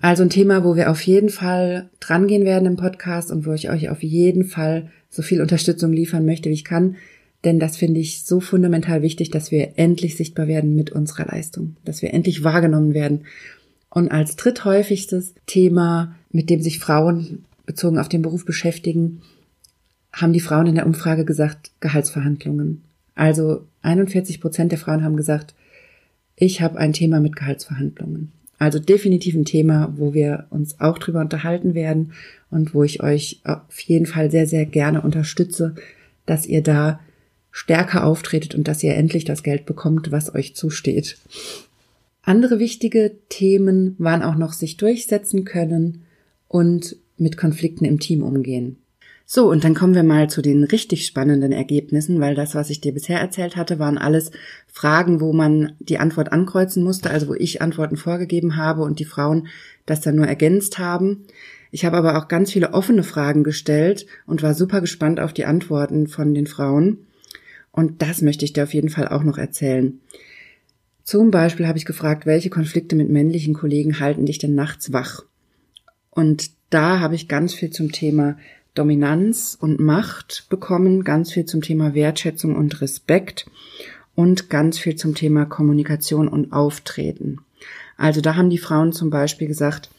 Also 0.00 0.22
ein 0.22 0.30
Thema, 0.30 0.64
wo 0.64 0.76
wir 0.76 0.90
auf 0.90 1.02
jeden 1.02 1.28
Fall 1.28 1.90
drangehen 2.00 2.44
werden 2.44 2.66
im 2.66 2.76
Podcast 2.76 3.30
und 3.30 3.44
wo 3.44 3.52
ich 3.52 3.68
euch 3.68 3.90
auf 3.90 4.02
jeden 4.02 4.44
Fall 4.44 4.90
so 5.10 5.22
viel 5.22 5.40
Unterstützung 5.40 5.92
liefern 5.92 6.24
möchte, 6.24 6.48
wie 6.48 6.54
ich 6.54 6.64
kann. 6.64 6.96
Denn 7.44 7.58
das 7.58 7.76
finde 7.76 8.00
ich 8.00 8.24
so 8.24 8.40
fundamental 8.40 9.02
wichtig, 9.02 9.30
dass 9.30 9.50
wir 9.50 9.72
endlich 9.76 10.16
sichtbar 10.16 10.46
werden 10.46 10.74
mit 10.74 10.90
unserer 10.90 11.26
Leistung, 11.26 11.76
dass 11.84 12.00
wir 12.02 12.14
endlich 12.14 12.44
wahrgenommen 12.44 12.94
werden 12.94 13.24
und 13.90 14.10
als 14.10 14.36
dritthäufigstes 14.36 15.34
Thema, 15.46 16.14
mit 16.30 16.50
dem 16.50 16.60
sich 16.60 16.78
Frauen 16.78 17.44
bezogen 17.66 17.98
auf 17.98 18.08
den 18.08 18.22
Beruf 18.22 18.44
beschäftigen, 18.44 19.22
haben 20.12 20.32
die 20.32 20.40
Frauen 20.40 20.66
in 20.66 20.74
der 20.74 20.86
Umfrage 20.86 21.24
gesagt, 21.24 21.70
Gehaltsverhandlungen. 21.80 22.82
Also 23.18 23.66
41 23.82 24.40
Prozent 24.40 24.70
der 24.70 24.78
Frauen 24.78 25.02
haben 25.02 25.16
gesagt, 25.16 25.56
ich 26.36 26.60
habe 26.60 26.78
ein 26.78 26.92
Thema 26.92 27.18
mit 27.18 27.34
Gehaltsverhandlungen. 27.34 28.30
Also 28.58 28.78
definitiv 28.78 29.34
ein 29.34 29.44
Thema, 29.44 29.92
wo 29.96 30.14
wir 30.14 30.46
uns 30.50 30.78
auch 30.78 30.98
drüber 30.98 31.20
unterhalten 31.20 31.74
werden 31.74 32.12
und 32.48 32.74
wo 32.74 32.84
ich 32.84 33.02
euch 33.02 33.40
auf 33.42 33.80
jeden 33.80 34.06
Fall 34.06 34.30
sehr, 34.30 34.46
sehr 34.46 34.66
gerne 34.66 35.02
unterstütze, 35.02 35.74
dass 36.26 36.46
ihr 36.46 36.62
da 36.62 37.00
stärker 37.50 38.04
auftretet 38.04 38.54
und 38.54 38.68
dass 38.68 38.84
ihr 38.84 38.94
endlich 38.94 39.24
das 39.24 39.42
Geld 39.42 39.66
bekommt, 39.66 40.12
was 40.12 40.32
euch 40.32 40.54
zusteht. 40.54 41.18
Andere 42.22 42.60
wichtige 42.60 43.16
Themen 43.28 43.96
waren 43.98 44.22
auch 44.22 44.36
noch 44.36 44.52
sich 44.52 44.76
durchsetzen 44.76 45.44
können 45.44 46.04
und 46.46 46.94
mit 47.16 47.36
Konflikten 47.36 47.84
im 47.84 47.98
Team 47.98 48.22
umgehen. 48.22 48.76
So, 49.30 49.50
und 49.50 49.62
dann 49.62 49.74
kommen 49.74 49.94
wir 49.94 50.04
mal 50.04 50.30
zu 50.30 50.40
den 50.40 50.64
richtig 50.64 51.04
spannenden 51.04 51.52
Ergebnissen, 51.52 52.18
weil 52.18 52.34
das, 52.34 52.54
was 52.54 52.70
ich 52.70 52.80
dir 52.80 52.94
bisher 52.94 53.20
erzählt 53.20 53.56
hatte, 53.56 53.78
waren 53.78 53.98
alles 53.98 54.30
Fragen, 54.66 55.20
wo 55.20 55.34
man 55.34 55.72
die 55.80 55.98
Antwort 55.98 56.32
ankreuzen 56.32 56.82
musste, 56.82 57.10
also 57.10 57.28
wo 57.28 57.34
ich 57.34 57.60
Antworten 57.60 57.98
vorgegeben 57.98 58.56
habe 58.56 58.80
und 58.80 59.00
die 59.00 59.04
Frauen 59.04 59.48
das 59.84 60.00
dann 60.00 60.16
nur 60.16 60.26
ergänzt 60.26 60.78
haben. 60.78 61.26
Ich 61.70 61.84
habe 61.84 61.98
aber 61.98 62.16
auch 62.16 62.28
ganz 62.28 62.52
viele 62.52 62.72
offene 62.72 63.02
Fragen 63.02 63.44
gestellt 63.44 64.06
und 64.24 64.42
war 64.42 64.54
super 64.54 64.80
gespannt 64.80 65.20
auf 65.20 65.34
die 65.34 65.44
Antworten 65.44 66.06
von 66.06 66.32
den 66.32 66.46
Frauen. 66.46 67.00
Und 67.70 68.00
das 68.00 68.22
möchte 68.22 68.46
ich 68.46 68.54
dir 68.54 68.62
auf 68.62 68.72
jeden 68.72 68.88
Fall 68.88 69.08
auch 69.08 69.24
noch 69.24 69.36
erzählen. 69.36 70.00
Zum 71.02 71.30
Beispiel 71.30 71.66
habe 71.66 71.76
ich 71.76 71.84
gefragt, 71.84 72.24
welche 72.24 72.48
Konflikte 72.48 72.96
mit 72.96 73.10
männlichen 73.10 73.52
Kollegen 73.52 74.00
halten 74.00 74.24
dich 74.24 74.38
denn 74.38 74.54
nachts 74.54 74.90
wach? 74.90 75.26
Und 76.08 76.50
da 76.70 77.00
habe 77.00 77.14
ich 77.14 77.28
ganz 77.28 77.52
viel 77.52 77.68
zum 77.68 77.92
Thema 77.92 78.38
Dominanz 78.74 79.56
und 79.60 79.80
Macht 79.80 80.46
bekommen, 80.48 81.04
ganz 81.04 81.32
viel 81.32 81.44
zum 81.44 81.62
Thema 81.62 81.94
Wertschätzung 81.94 82.56
und 82.56 82.80
Respekt 82.80 83.46
und 84.14 84.50
ganz 84.50 84.78
viel 84.78 84.96
zum 84.96 85.14
Thema 85.14 85.46
Kommunikation 85.46 86.28
und 86.28 86.52
Auftreten. 86.52 87.38
Also 87.96 88.20
da 88.20 88.36
haben 88.36 88.50
die 88.50 88.58
Frauen 88.58 88.92
zum 88.92 89.10
Beispiel 89.10 89.48
gesagt, 89.48 89.90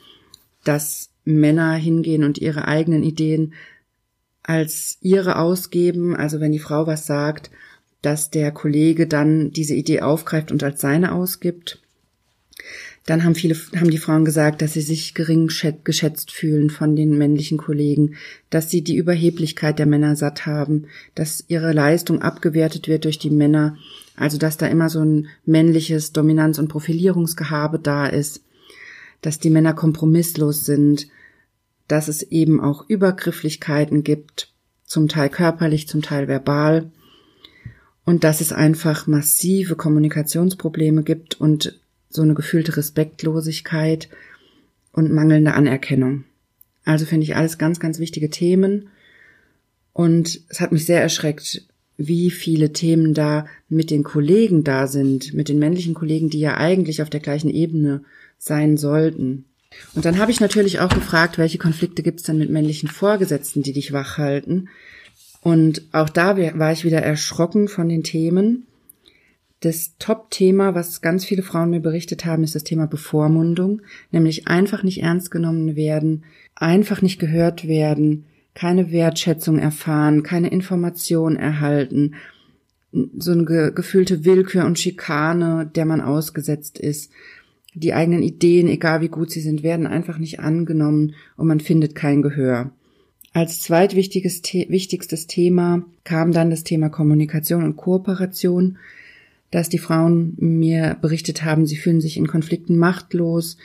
dass 0.63 1.09
Männer 1.25 1.73
hingehen 1.73 2.23
und 2.23 2.37
ihre 2.37 2.67
eigenen 2.67 3.03
Ideen 3.03 3.53
als 4.43 4.97
ihre 5.01 5.37
ausgeben. 5.37 6.15
Also 6.15 6.39
wenn 6.39 6.51
die 6.51 6.59
Frau 6.59 6.87
was 6.87 7.05
sagt, 7.05 7.51
dass 8.01 8.29
der 8.29 8.51
Kollege 8.51 9.07
dann 9.07 9.51
diese 9.51 9.73
Idee 9.73 10.01
aufgreift 10.01 10.51
und 10.51 10.63
als 10.63 10.81
seine 10.81 11.13
ausgibt. 11.13 11.81
Dann 13.09 13.23
haben 13.23 13.33
viele, 13.33 13.55
haben 13.75 13.89
die 13.89 13.97
Frauen 13.97 14.23
gesagt, 14.23 14.61
dass 14.61 14.73
sie 14.73 14.81
sich 14.81 15.15
gering 15.15 15.49
geschätzt 15.83 16.31
fühlen 16.31 16.69
von 16.69 16.95
den 16.95 17.17
männlichen 17.17 17.57
Kollegen, 17.57 18.13
dass 18.51 18.69
sie 18.69 18.83
die 18.83 18.97
Überheblichkeit 18.97 19.79
der 19.79 19.87
Männer 19.87 20.15
satt 20.15 20.45
haben, 20.45 20.85
dass 21.15 21.43
ihre 21.47 21.73
Leistung 21.73 22.21
abgewertet 22.21 22.87
wird 22.87 23.05
durch 23.05 23.17
die 23.17 23.31
Männer, 23.31 23.77
also 24.15 24.37
dass 24.37 24.57
da 24.57 24.67
immer 24.67 24.91
so 24.91 24.99
ein 25.03 25.27
männliches 25.43 26.13
Dominanz- 26.13 26.59
und 26.59 26.67
Profilierungsgehabe 26.67 27.79
da 27.79 28.05
ist, 28.05 28.43
dass 29.21 29.39
die 29.39 29.49
Männer 29.49 29.73
kompromisslos 29.73 30.63
sind, 30.63 31.07
dass 31.87 32.09
es 32.09 32.21
eben 32.21 32.61
auch 32.61 32.87
Übergrifflichkeiten 32.87 34.03
gibt, 34.03 34.53
zum 34.85 35.07
Teil 35.07 35.29
körperlich, 35.29 35.87
zum 35.87 36.03
Teil 36.03 36.27
verbal, 36.27 36.91
und 38.05 38.23
dass 38.23 38.39
es 38.39 38.53
einfach 38.53 39.07
massive 39.07 39.75
Kommunikationsprobleme 39.75 41.01
gibt 41.01 41.41
und 41.41 41.79
so 42.09 42.21
eine 42.21 42.33
gefühlte 42.33 42.75
Respektlosigkeit 42.75 44.09
und 44.91 45.11
mangelnde 45.11 45.53
Anerkennung. 45.53 46.25
Also 46.83 47.05
finde 47.05 47.23
ich 47.23 47.35
alles 47.35 47.57
ganz, 47.57 47.79
ganz 47.79 47.99
wichtige 47.99 48.29
Themen. 48.29 48.89
Und 49.93 50.41
es 50.49 50.59
hat 50.59 50.71
mich 50.71 50.85
sehr 50.85 51.01
erschreckt, 51.01 51.67
wie 51.97 52.31
viele 52.31 52.71
Themen 52.71 53.13
da 53.13 53.45
mit 53.67 53.91
den 53.91 54.03
Kollegen 54.03 54.63
da 54.63 54.87
sind, 54.87 55.33
mit 55.33 55.49
den 55.49 55.59
männlichen 55.59 55.93
Kollegen, 55.93 56.29
die 56.29 56.39
ja 56.39 56.55
eigentlich 56.55 57.01
auf 57.01 57.09
der 57.09 57.19
gleichen 57.19 57.49
Ebene 57.49 58.03
sein 58.37 58.77
sollten. 58.77 59.45
Und 59.93 60.05
dann 60.05 60.17
habe 60.17 60.31
ich 60.31 60.39
natürlich 60.39 60.79
auch 60.79 60.93
gefragt, 60.93 61.37
welche 61.37 61.57
Konflikte 61.57 62.01
gibt 62.01 62.21
es 62.21 62.25
denn 62.25 62.37
mit 62.37 62.49
männlichen 62.49 62.89
Vorgesetzten, 62.89 63.61
die 63.61 63.73
dich 63.73 63.91
wach 63.91 64.17
halten? 64.17 64.69
Und 65.41 65.83
auch 65.91 66.09
da 66.09 66.37
war 66.37 66.71
ich 66.71 66.85
wieder 66.85 67.01
erschrocken 67.01 67.67
von 67.67 67.87
den 67.87 68.03
Themen. 68.03 68.65
Das 69.61 69.95
Top-Thema, 69.99 70.73
was 70.73 71.01
ganz 71.01 71.25
viele 71.25 71.43
Frauen 71.43 71.71
mir 71.71 71.81
berichtet 71.81 72.25
haben, 72.25 72.43
ist 72.43 72.55
das 72.55 72.63
Thema 72.63 72.87
Bevormundung, 72.87 73.81
nämlich 74.11 74.47
einfach 74.47 74.83
nicht 74.83 75.01
ernst 75.01 75.31
genommen 75.31 75.75
werden, 75.75 76.23
einfach 76.55 77.01
nicht 77.01 77.19
gehört 77.19 77.67
werden, 77.67 78.25
keine 78.53 78.91
Wertschätzung 78.91 79.59
erfahren, 79.59 80.23
keine 80.23 80.49
Information 80.49 81.35
erhalten, 81.35 82.15
so 82.91 83.31
eine 83.31 83.45
ge 83.45 83.71
gefühlte 83.73 84.25
Willkür 84.25 84.65
und 84.65 84.79
Schikane, 84.79 85.69
der 85.75 85.85
man 85.85 86.01
ausgesetzt 86.01 86.79
ist. 86.79 87.11
Die 87.75 87.93
eigenen 87.93 88.23
Ideen, 88.23 88.67
egal 88.67 89.01
wie 89.01 89.09
gut 89.09 89.29
sie 89.29 89.41
sind, 89.41 89.61
werden 89.61 89.85
einfach 89.85 90.17
nicht 90.17 90.39
angenommen 90.39 91.13
und 91.37 91.47
man 91.47 91.59
findet 91.59 91.95
kein 91.95 92.21
Gehör. 92.21 92.71
Als 93.31 93.61
zweitwichtiges 93.61 94.41
wichtigstes 94.41 95.27
Thema 95.27 95.83
kam 96.03 96.31
dann 96.31 96.49
das 96.49 96.63
Thema 96.63 96.89
Kommunikation 96.89 97.63
und 97.63 97.75
Kooperation 97.75 98.79
dass 99.51 99.69
die 99.69 99.79
Frauen 99.79 100.33
mir 100.37 100.97
berichtet 101.01 101.43
haben, 101.43 101.65
sie 101.65 101.77
fühlen 101.77 102.01
sich 102.01 102.17
in 102.17 102.27
Konflikten 102.27 102.77
machtlos, 102.77 103.57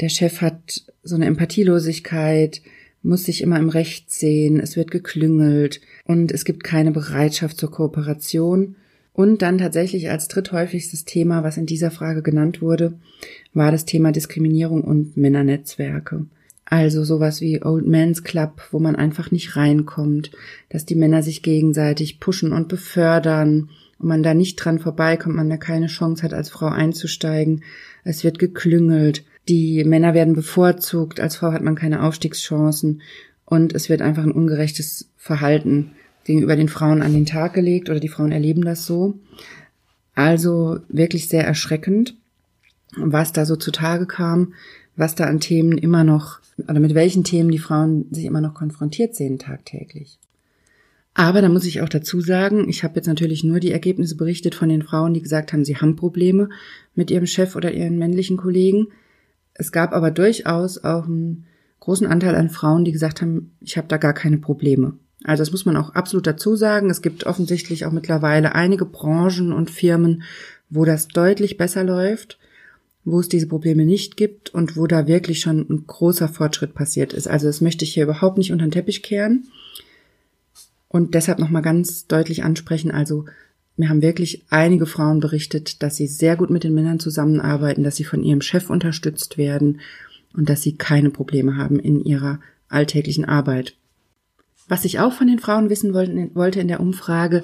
der 0.00 0.08
Chef 0.08 0.40
hat 0.40 0.84
so 1.02 1.14
eine 1.14 1.26
Empathielosigkeit, 1.26 2.62
muss 3.02 3.24
sich 3.24 3.42
immer 3.42 3.58
im 3.58 3.68
Recht 3.68 4.10
sehen, 4.10 4.60
es 4.60 4.76
wird 4.76 4.90
geklüngelt 4.90 5.80
und 6.04 6.32
es 6.32 6.44
gibt 6.44 6.64
keine 6.64 6.92
Bereitschaft 6.92 7.56
zur 7.56 7.70
Kooperation. 7.70 8.76
Und 9.12 9.42
dann 9.42 9.58
tatsächlich 9.58 10.08
als 10.10 10.28
dritthäufigstes 10.28 11.04
Thema, 11.04 11.44
was 11.44 11.58
in 11.58 11.66
dieser 11.66 11.90
Frage 11.90 12.22
genannt 12.22 12.62
wurde, 12.62 12.94
war 13.52 13.70
das 13.70 13.84
Thema 13.84 14.10
Diskriminierung 14.10 14.82
und 14.82 15.16
Männernetzwerke. 15.16 16.26
Also 16.64 17.04
sowas 17.04 17.42
wie 17.42 17.62
Old 17.62 17.86
Man's 17.86 18.24
Club, 18.24 18.62
wo 18.70 18.78
man 18.78 18.96
einfach 18.96 19.30
nicht 19.30 19.56
reinkommt, 19.56 20.30
dass 20.70 20.86
die 20.86 20.94
Männer 20.94 21.22
sich 21.22 21.42
gegenseitig 21.42 22.20
pushen 22.20 22.52
und 22.52 22.68
befördern, 22.68 23.68
und 24.02 24.08
man 24.08 24.22
da 24.22 24.34
nicht 24.34 24.56
dran 24.56 24.78
vorbeikommt, 24.78 25.36
man 25.36 25.48
da 25.48 25.56
keine 25.56 25.86
Chance 25.86 26.22
hat, 26.22 26.34
als 26.34 26.50
Frau 26.50 26.66
einzusteigen. 26.66 27.62
Es 28.04 28.24
wird 28.24 28.38
geklüngelt. 28.38 29.24
Die 29.48 29.84
Männer 29.84 30.12
werden 30.12 30.34
bevorzugt. 30.34 31.20
Als 31.20 31.36
Frau 31.36 31.52
hat 31.52 31.62
man 31.62 31.76
keine 31.76 32.02
Aufstiegschancen. 32.02 33.02
Und 33.44 33.74
es 33.74 33.88
wird 33.88 34.02
einfach 34.02 34.24
ein 34.24 34.32
ungerechtes 34.32 35.10
Verhalten 35.16 35.92
gegenüber 36.24 36.56
den 36.56 36.68
Frauen 36.68 37.02
an 37.02 37.12
den 37.12 37.26
Tag 37.26 37.54
gelegt 37.54 37.90
oder 37.90 38.00
die 38.00 38.08
Frauen 38.08 38.32
erleben 38.32 38.64
das 38.64 38.86
so. 38.86 39.18
Also 40.14 40.80
wirklich 40.88 41.28
sehr 41.28 41.44
erschreckend, 41.44 42.16
was 42.96 43.32
da 43.32 43.46
so 43.46 43.56
zutage 43.56 44.06
kam, 44.06 44.54
was 44.96 45.14
da 45.14 45.24
an 45.24 45.40
Themen 45.40 45.78
immer 45.78 46.04
noch, 46.04 46.40
oder 46.68 46.80
mit 46.80 46.94
welchen 46.94 47.24
Themen 47.24 47.50
die 47.50 47.58
Frauen 47.58 48.06
sich 48.10 48.24
immer 48.24 48.40
noch 48.40 48.54
konfrontiert 48.54 49.16
sehen 49.16 49.38
tagtäglich. 49.38 50.18
Aber 51.14 51.42
da 51.42 51.48
muss 51.48 51.66
ich 51.66 51.82
auch 51.82 51.88
dazu 51.88 52.20
sagen, 52.20 52.68
ich 52.68 52.84
habe 52.84 52.96
jetzt 52.96 53.06
natürlich 53.06 53.44
nur 53.44 53.60
die 53.60 53.72
Ergebnisse 53.72 54.16
berichtet 54.16 54.54
von 54.54 54.68
den 54.68 54.82
Frauen, 54.82 55.12
die 55.12 55.20
gesagt 55.20 55.52
haben, 55.52 55.64
sie 55.64 55.76
haben 55.76 55.96
Probleme 55.96 56.48
mit 56.94 57.10
ihrem 57.10 57.26
Chef 57.26 57.54
oder 57.54 57.72
ihren 57.72 57.98
männlichen 57.98 58.38
Kollegen. 58.38 58.88
Es 59.52 59.72
gab 59.72 59.92
aber 59.92 60.10
durchaus 60.10 60.82
auch 60.82 61.04
einen 61.04 61.44
großen 61.80 62.06
Anteil 62.06 62.34
an 62.34 62.48
Frauen, 62.48 62.84
die 62.84 62.92
gesagt 62.92 63.20
haben, 63.20 63.52
ich 63.60 63.76
habe 63.76 63.88
da 63.88 63.98
gar 63.98 64.14
keine 64.14 64.38
Probleme. 64.38 64.94
Also 65.24 65.42
das 65.42 65.52
muss 65.52 65.66
man 65.66 65.76
auch 65.76 65.90
absolut 65.90 66.26
dazu 66.26 66.56
sagen. 66.56 66.90
Es 66.90 67.02
gibt 67.02 67.26
offensichtlich 67.26 67.84
auch 67.84 67.92
mittlerweile 67.92 68.54
einige 68.54 68.86
Branchen 68.86 69.52
und 69.52 69.70
Firmen, 69.70 70.22
wo 70.70 70.84
das 70.84 71.08
deutlich 71.08 71.58
besser 71.58 71.84
läuft, 71.84 72.38
wo 73.04 73.20
es 73.20 73.28
diese 73.28 73.46
Probleme 73.46 73.84
nicht 73.84 74.16
gibt 74.16 74.54
und 74.54 74.76
wo 74.76 74.86
da 74.86 75.06
wirklich 75.06 75.40
schon 75.40 75.66
ein 75.68 75.84
großer 75.86 76.28
Fortschritt 76.28 76.74
passiert 76.74 77.12
ist. 77.12 77.28
Also 77.28 77.46
das 77.46 77.60
möchte 77.60 77.84
ich 77.84 77.92
hier 77.92 78.04
überhaupt 78.04 78.38
nicht 78.38 78.52
unter 78.52 78.64
den 78.64 78.70
Teppich 78.70 79.02
kehren. 79.02 79.44
Und 80.92 81.14
deshalb 81.14 81.38
nochmal 81.38 81.62
ganz 81.62 82.06
deutlich 82.06 82.44
ansprechen, 82.44 82.90
also 82.90 83.24
mir 83.78 83.88
haben 83.88 84.02
wirklich 84.02 84.44
einige 84.50 84.84
Frauen 84.84 85.20
berichtet, 85.20 85.82
dass 85.82 85.96
sie 85.96 86.06
sehr 86.06 86.36
gut 86.36 86.50
mit 86.50 86.64
den 86.64 86.74
Männern 86.74 87.00
zusammenarbeiten, 87.00 87.82
dass 87.82 87.96
sie 87.96 88.04
von 88.04 88.22
ihrem 88.22 88.42
Chef 88.42 88.68
unterstützt 88.68 89.38
werden 89.38 89.80
und 90.34 90.50
dass 90.50 90.60
sie 90.60 90.76
keine 90.76 91.08
Probleme 91.08 91.56
haben 91.56 91.80
in 91.80 92.04
ihrer 92.04 92.40
alltäglichen 92.68 93.24
Arbeit. 93.24 93.74
Was 94.68 94.84
ich 94.84 95.00
auch 95.00 95.14
von 95.14 95.28
den 95.28 95.38
Frauen 95.38 95.70
wissen 95.70 95.94
wollte 95.94 96.60
in 96.60 96.68
der 96.68 96.80
Umfrage, 96.80 97.42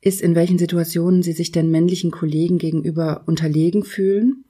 ist, 0.00 0.22
in 0.22 0.34
welchen 0.34 0.58
Situationen 0.58 1.22
sie 1.22 1.32
sich 1.32 1.52
denn 1.52 1.70
männlichen 1.70 2.10
Kollegen 2.10 2.56
gegenüber 2.56 3.24
unterlegen 3.26 3.84
fühlen. 3.84 4.44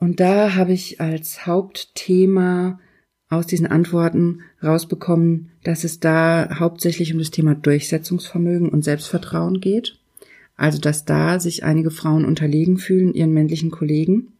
Und 0.00 0.18
da 0.18 0.56
habe 0.56 0.72
ich 0.72 1.00
als 1.00 1.46
Hauptthema 1.46 2.80
aus 3.28 3.46
diesen 3.46 3.66
Antworten 3.66 4.40
rausbekommen, 4.62 5.50
dass 5.62 5.84
es 5.84 6.00
da 6.00 6.58
hauptsächlich 6.58 7.12
um 7.12 7.18
das 7.18 7.30
Thema 7.30 7.54
Durchsetzungsvermögen 7.54 8.68
und 8.68 8.84
Selbstvertrauen 8.84 9.60
geht. 9.60 9.98
Also, 10.56 10.78
dass 10.78 11.04
da 11.04 11.40
sich 11.40 11.64
einige 11.64 11.90
Frauen 11.90 12.24
unterlegen 12.24 12.78
fühlen 12.78 13.12
ihren 13.12 13.32
männlichen 13.32 13.70
Kollegen. 13.70 14.34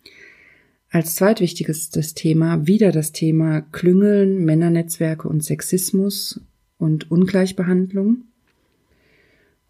Als 0.91 1.17
zweitwichtiges 1.17 1.91
das 1.91 2.15
Thema 2.15 2.69
wieder 2.69 2.93
das 2.93 3.11
Thema 3.11 3.63
Klüngeln, 3.63 4.45
Männernetzwerke 4.45 5.29
und 5.29 5.43
Sexismus 5.43 6.41
und 6.79 7.11
Ungleichbehandlung. 7.11 8.25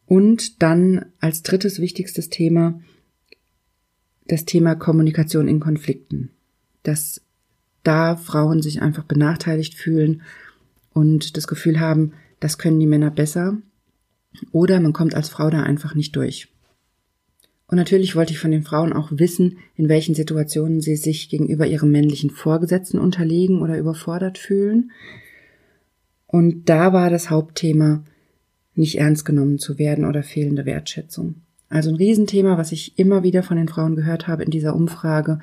Und 0.05 0.63
dann 0.63 1.07
als 1.21 1.43
drittes 1.43 1.81
wichtigstes 1.81 2.29
Thema 2.29 2.79
das 4.27 4.45
Thema 4.45 4.75
Kommunikation 4.75 5.49
in 5.49 5.61
Konflikten. 5.61 6.31
Dass 6.83 7.24
da 7.85 8.17
Frauen 8.17 8.63
sich 8.63 8.83
einfach 8.83 9.05
benachteiligt 9.05 9.75
fühlen 9.75 10.23
und 10.93 11.37
das 11.37 11.47
Gefühl 11.47 11.81
haben, 11.81 12.13
das 12.41 12.59
können 12.59 12.81
die 12.81 12.87
Männer 12.87 13.11
besser. 13.11 13.59
Oder 14.51 14.81
man 14.81 14.93
kommt 14.93 15.15
als 15.15 15.29
Frau 15.29 15.49
da 15.51 15.63
einfach 15.63 15.95
nicht 15.95 16.17
durch. 16.17 16.49
Und 17.67 17.79
natürlich 17.79 18.15
wollte 18.15 18.33
ich 18.33 18.39
von 18.39 18.51
den 18.51 18.63
Frauen 18.63 18.93
auch 18.93 19.11
wissen, 19.13 19.59
in 19.75 19.89
welchen 19.89 20.15
Situationen 20.15 20.81
sie 20.81 20.97
sich 20.97 21.29
gegenüber 21.29 21.67
ihrem 21.67 21.91
männlichen 21.91 22.31
Vorgesetzten 22.31 22.99
unterlegen 22.99 23.63
oder 23.63 23.79
überfordert 23.79 24.39
fühlen. 24.39 24.91
Und 26.27 26.69
da 26.69 26.93
war 26.93 27.11
das 27.11 27.31
Hauptthema, 27.31 28.05
nicht 28.75 28.99
ernst 28.99 29.25
genommen 29.25 29.59
zu 29.59 29.79
werden 29.79 30.05
oder 30.05 30.23
fehlende 30.23 30.67
Wertschätzung. 30.67 31.37
Also 31.69 31.91
ein 31.91 31.97
Riesenthema, 31.97 32.59
was 32.59 32.73
ich 32.73 32.99
immer 32.99 33.23
wieder 33.23 33.43
von 33.43 33.57
den 33.57 33.69
Frauen 33.69 33.97
gehört 33.97 34.29
habe 34.29 34.45
in 34.45 34.51
dieser 34.51 34.77
Umfrage, 34.77 35.41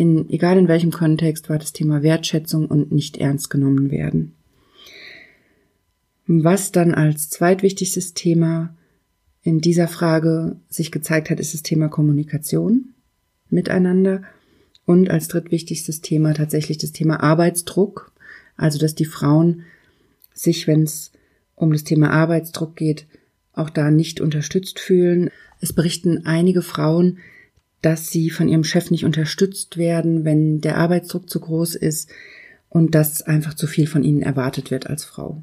in, 0.00 0.30
egal 0.30 0.56
in 0.56 0.66
welchem 0.66 0.92
Kontext, 0.92 1.50
war 1.50 1.58
das 1.58 1.74
Thema 1.74 2.02
Wertschätzung 2.02 2.64
und 2.64 2.90
nicht 2.90 3.18
ernst 3.18 3.50
genommen 3.50 3.90
werden. 3.90 4.32
Was 6.26 6.72
dann 6.72 6.94
als 6.94 7.28
zweitwichtigstes 7.28 8.14
Thema 8.14 8.74
in 9.42 9.60
dieser 9.60 9.88
Frage 9.88 10.56
sich 10.70 10.90
gezeigt 10.90 11.28
hat, 11.28 11.38
ist 11.38 11.52
das 11.52 11.62
Thema 11.62 11.88
Kommunikation 11.88 12.94
miteinander 13.50 14.22
und 14.86 15.10
als 15.10 15.28
drittwichtigstes 15.28 16.00
Thema 16.00 16.32
tatsächlich 16.32 16.78
das 16.78 16.92
Thema 16.92 17.22
Arbeitsdruck 17.22 18.10
Also, 18.56 18.78
dass 18.78 18.94
die 18.94 19.04
Frauen 19.04 19.64
sich, 20.32 20.66
wenn 20.66 20.84
es 20.84 21.12
um 21.56 21.72
das 21.72 21.84
Thema 21.84 22.10
Arbeitsdruck 22.10 22.74
geht, 22.74 23.06
auch 23.52 23.68
da 23.68 23.90
nicht 23.90 24.22
unterstützt 24.22 24.80
fühlen. 24.80 25.28
Es 25.60 25.74
berichten 25.74 26.24
einige 26.24 26.62
Frauen, 26.62 27.18
dass 27.82 28.08
sie 28.08 28.30
von 28.30 28.48
ihrem 28.48 28.64
Chef 28.64 28.90
nicht 28.90 29.04
unterstützt 29.04 29.76
werden, 29.76 30.24
wenn 30.24 30.60
der 30.60 30.76
Arbeitsdruck 30.76 31.30
zu 31.30 31.40
groß 31.40 31.74
ist 31.74 32.10
und 32.68 32.94
dass 32.94 33.22
einfach 33.22 33.54
zu 33.54 33.66
viel 33.66 33.86
von 33.86 34.04
ihnen 34.04 34.22
erwartet 34.22 34.70
wird 34.70 34.86
als 34.86 35.04
Frau. 35.04 35.42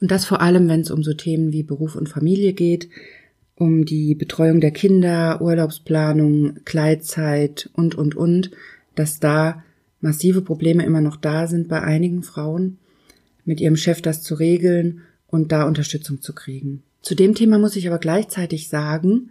Und 0.00 0.10
das 0.10 0.24
vor 0.24 0.40
allem, 0.40 0.68
wenn 0.68 0.80
es 0.80 0.90
um 0.90 1.02
so 1.02 1.14
Themen 1.14 1.52
wie 1.52 1.62
Beruf 1.62 1.94
und 1.94 2.08
Familie 2.08 2.52
geht, 2.52 2.88
um 3.54 3.84
die 3.84 4.14
Betreuung 4.14 4.60
der 4.60 4.70
Kinder, 4.70 5.42
Urlaubsplanung, 5.42 6.64
Kleidzeit 6.64 7.68
und, 7.74 7.94
und, 7.94 8.16
und, 8.16 8.50
dass 8.94 9.20
da 9.20 9.62
massive 10.00 10.40
Probleme 10.40 10.84
immer 10.84 11.02
noch 11.02 11.16
da 11.16 11.46
sind 11.46 11.68
bei 11.68 11.82
einigen 11.82 12.22
Frauen, 12.22 12.78
mit 13.44 13.60
ihrem 13.60 13.76
Chef 13.76 14.00
das 14.00 14.22
zu 14.22 14.34
regeln 14.34 15.02
und 15.26 15.52
da 15.52 15.64
Unterstützung 15.64 16.22
zu 16.22 16.34
kriegen. 16.34 16.82
Zu 17.02 17.14
dem 17.14 17.34
Thema 17.34 17.58
muss 17.58 17.76
ich 17.76 17.86
aber 17.86 17.98
gleichzeitig 17.98 18.68
sagen, 18.68 19.30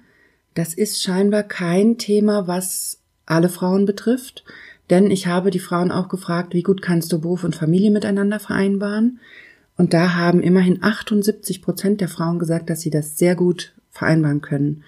das 0.53 0.74
ist 0.74 1.01
scheinbar 1.01 1.44
kein 1.44 1.98
Thema, 1.98 2.48
was 2.48 3.00
alle 3.25 3.50
Frauen 3.50 3.86
betrifft, 3.86 4.44
denn 4.89 5.12
ich 5.12 5.27
habe 5.27 5.51
die 5.51 5.60
Frauen 5.60 5.91
auch 5.91 6.10
gefragt, 6.10 6.53
wie 6.53 6.63
gut 6.63 6.82
kannst 6.82 7.12
du 7.12 7.20
Beruf 7.20 7.44
und 7.44 7.56
Familie 7.56 7.91
miteinander 7.91 8.39
vereinbaren? 8.39 9.20
Und 9.77 9.94
da 9.94 10.15
haben 10.15 10.41
immerhin 10.41 10.84
78 10.84 11.62
Prozent 11.62 12.01
der 12.01 12.10
Frauen 12.10 12.39
gesagt, 12.39 12.70
dass 12.70 12.82
sie 12.82 12.89
das 12.89 13.18
sehr 13.18 13.36
gut 13.36 13.74
vereinbaren 13.91 14.41
können. 14.41 14.84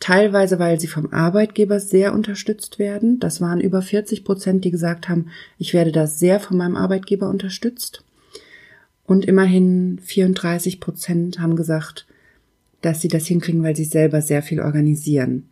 Teilweise, 0.00 0.60
weil 0.60 0.78
sie 0.78 0.86
vom 0.86 1.12
Arbeitgeber 1.12 1.80
sehr 1.80 2.12
unterstützt 2.12 2.78
werden. 2.78 3.18
Das 3.18 3.40
waren 3.40 3.60
über 3.60 3.82
40 3.82 4.22
Prozent, 4.22 4.64
die 4.64 4.70
gesagt 4.70 5.08
haben, 5.08 5.30
ich 5.58 5.74
werde 5.74 5.90
da 5.90 6.06
sehr 6.06 6.38
von 6.38 6.56
meinem 6.56 6.76
Arbeitgeber 6.76 7.28
unterstützt. 7.28 8.04
Und 9.06 9.24
immerhin 9.24 9.98
34 10.04 10.78
Prozent 10.78 11.40
haben 11.40 11.56
gesagt, 11.56 12.06
dass 12.80 13.00
sie 13.00 13.08
das 13.08 13.26
hinkriegen, 13.26 13.62
weil 13.62 13.76
sie 13.76 13.84
selber 13.84 14.22
sehr 14.22 14.42
viel 14.42 14.60
organisieren. 14.60 15.48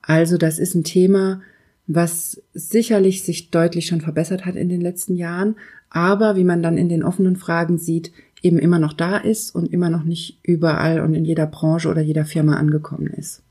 Also 0.00 0.38
das 0.38 0.58
ist 0.58 0.74
ein 0.74 0.84
Thema, 0.84 1.42
was 1.86 2.42
sicherlich 2.54 3.22
sich 3.22 3.50
deutlich 3.50 3.86
schon 3.86 4.00
verbessert 4.00 4.44
hat 4.44 4.56
in 4.56 4.68
den 4.68 4.80
letzten 4.80 5.16
Jahren, 5.16 5.56
aber 5.90 6.36
wie 6.36 6.44
man 6.44 6.62
dann 6.62 6.78
in 6.78 6.88
den 6.88 7.02
offenen 7.02 7.36
Fragen 7.36 7.78
sieht, 7.78 8.12
eben 8.42 8.58
immer 8.58 8.78
noch 8.78 8.92
da 8.92 9.16
ist 9.16 9.54
und 9.54 9.72
immer 9.72 9.90
noch 9.90 10.04
nicht 10.04 10.38
überall 10.42 11.00
und 11.00 11.14
in 11.14 11.24
jeder 11.24 11.46
Branche 11.46 11.88
oder 11.88 12.02
jeder 12.02 12.24
Firma 12.24 12.56
angekommen 12.56 13.08
ist. 13.08 13.42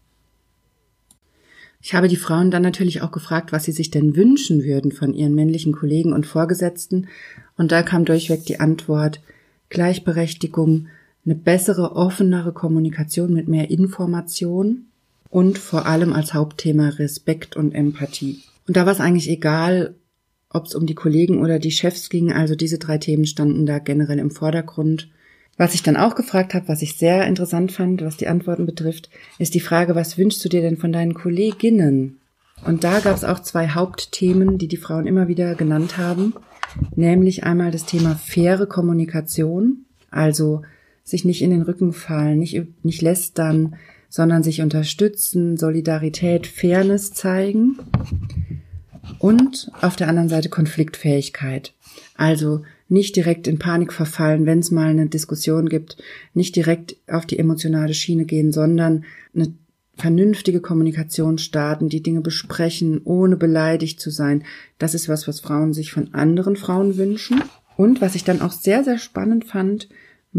Ich 1.81 1.93
habe 1.93 2.07
die 2.07 2.15
Frauen 2.15 2.51
dann 2.51 2.63
natürlich 2.63 3.01
auch 3.01 3.11
gefragt, 3.11 3.51
was 3.51 3.63
sie 3.63 3.71
sich 3.71 3.91
denn 3.91 4.15
wünschen 4.15 4.63
würden 4.63 4.91
von 4.91 5.13
ihren 5.13 5.35
männlichen 5.35 5.73
Kollegen 5.73 6.13
und 6.13 6.25
Vorgesetzten, 6.25 7.07
und 7.55 7.71
da 7.71 7.81
kam 7.81 8.05
durchweg 8.05 8.45
die 8.45 8.59
Antwort 8.59 9.21
Gleichberechtigung, 9.69 10.87
eine 11.27 11.35
bessere, 11.35 11.95
offenere 11.95 12.53
Kommunikation 12.53 13.33
mit 13.33 13.49
mehr 13.49 13.69
Information 13.69 14.85
und 15.29 15.57
vor 15.57 15.85
allem 15.85 16.13
als 16.13 16.33
Hauptthema 16.33 16.87
Respekt 16.87 17.57
und 17.57 17.75
Empathie. 17.75 18.39
Und 18.65 18.77
da 18.77 18.85
war 18.85 18.93
es 18.93 19.01
eigentlich 19.01 19.29
egal, 19.29 19.95
ob 20.49 20.67
es 20.67 20.75
um 20.75 20.85
die 20.85 20.95
Kollegen 20.95 21.41
oder 21.41 21.59
die 21.59 21.71
Chefs 21.71 22.09
ging, 22.09 22.31
also 22.31 22.55
diese 22.55 22.77
drei 22.77 22.97
Themen 22.97 23.25
standen 23.25 23.65
da 23.65 23.79
generell 23.79 24.19
im 24.19 24.31
Vordergrund. 24.31 25.09
Was 25.57 25.73
ich 25.73 25.83
dann 25.83 25.97
auch 25.97 26.15
gefragt 26.15 26.53
habe, 26.53 26.69
was 26.69 26.81
ich 26.81 26.97
sehr 26.97 27.27
interessant 27.27 27.73
fand, 27.73 28.01
was 28.03 28.15
die 28.15 28.27
Antworten 28.27 28.65
betrifft, 28.65 29.09
ist 29.37 29.53
die 29.53 29.59
Frage, 29.59 29.95
was 29.95 30.17
wünschst 30.17 30.43
du 30.45 30.49
dir 30.49 30.61
denn 30.61 30.77
von 30.77 30.93
deinen 30.93 31.13
Kolleginnen? 31.13 32.19
Und 32.65 32.85
da 32.85 32.99
gab 32.99 33.15
es 33.17 33.25
auch 33.25 33.41
zwei 33.41 33.67
Hauptthemen, 33.67 34.57
die 34.57 34.69
die 34.69 34.77
Frauen 34.77 35.07
immer 35.07 35.27
wieder 35.27 35.55
genannt 35.55 35.97
haben, 35.97 36.33
nämlich 36.95 37.43
einmal 37.43 37.71
das 37.71 37.85
Thema 37.85 38.15
faire 38.15 38.65
Kommunikation, 38.65 39.85
also 40.09 40.61
sich 41.07 41.23
nicht 41.23 41.41
in 41.41 41.51
den 41.51 41.61
Rücken 41.61 41.93
fallen, 41.93 42.37
nicht, 42.39 42.61
nicht 42.83 43.01
lästern, 43.01 43.75
sondern 44.09 44.43
sich 44.43 44.61
unterstützen, 44.61 45.55
Solidarität, 45.55 46.47
Fairness 46.47 47.13
zeigen 47.13 47.77
und 49.19 49.71
auf 49.79 49.95
der 49.95 50.09
anderen 50.09 50.27
Seite 50.27 50.49
Konfliktfähigkeit. 50.49 51.73
Also 52.15 52.63
nicht 52.89 53.15
direkt 53.15 53.47
in 53.47 53.57
Panik 53.57 53.93
verfallen, 53.93 54.45
wenn 54.45 54.59
es 54.59 54.69
mal 54.69 54.89
eine 54.89 55.07
Diskussion 55.07 55.69
gibt, 55.69 55.95
nicht 56.33 56.57
direkt 56.57 56.97
auf 57.07 57.25
die 57.25 57.39
emotionale 57.39 57.93
Schiene 57.93 58.25
gehen, 58.25 58.51
sondern 58.51 59.05
eine 59.33 59.53
vernünftige 59.95 60.59
Kommunikation 60.59 61.37
starten, 61.37 61.87
die 61.87 62.03
Dinge 62.03 62.19
besprechen, 62.19 62.99
ohne 63.05 63.37
beleidigt 63.37 64.01
zu 64.01 64.09
sein. 64.09 64.43
Das 64.77 64.93
ist 64.93 65.07
was, 65.07 65.25
was 65.25 65.39
Frauen 65.39 65.73
sich 65.73 65.93
von 65.93 66.13
anderen 66.13 66.57
Frauen 66.57 66.97
wünschen. 66.97 67.41
Und 67.77 68.01
was 68.01 68.15
ich 68.15 68.23
dann 68.23 68.41
auch 68.41 68.51
sehr, 68.51 68.83
sehr 68.83 68.97
spannend 68.97 69.45
fand, 69.45 69.87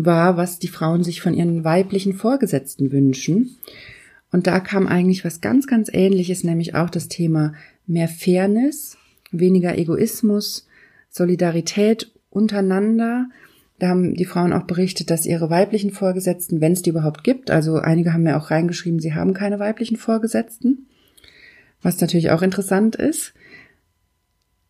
war, 0.05 0.37
was 0.37 0.59
die 0.59 0.69
Frauen 0.69 1.03
sich 1.03 1.21
von 1.21 1.35
ihren 1.35 1.65
weiblichen 1.65 2.15
Vorgesetzten 2.15 2.93
wünschen. 2.93 3.57
Und 4.31 4.47
da 4.47 4.61
kam 4.61 4.87
eigentlich 4.87 5.25
was 5.25 5.41
ganz, 5.41 5.67
ganz 5.67 5.91
ähnliches, 5.93 6.45
nämlich 6.45 6.75
auch 6.75 6.91
das 6.91 7.09
Thema 7.09 7.55
mehr 7.87 8.09
Fairness, 8.09 8.97
weniger 9.33 9.77
Egoismus, 9.77 10.67
Solidarität 11.09 12.13
untereinander. 12.31 13.29
Da 13.79 13.89
haben 13.89 14.15
die 14.15 14.25
Frauen 14.25 14.53
auch 14.53 14.65
berichtet, 14.65 15.11
dass 15.11 15.27
ihre 15.27 15.51
weiblichen 15.51 15.91
Vorgesetzten, 15.91 16.61
wenn 16.61 16.73
es 16.73 16.83
die 16.83 16.91
überhaupt 16.91 17.25
gibt, 17.25 17.51
also 17.51 17.77
einige 17.77 18.13
haben 18.13 18.25
mir 18.25 18.37
auch 18.37 18.51
reingeschrieben, 18.51 19.01
sie 19.01 19.15
haben 19.15 19.35
keine 19.35 19.59
weiblichen 19.59 19.97
Vorgesetzten, 19.97 20.87
was 21.83 22.01
natürlich 22.01 22.31
auch 22.31 22.43
interessant 22.43 22.97
ist. 22.97 23.35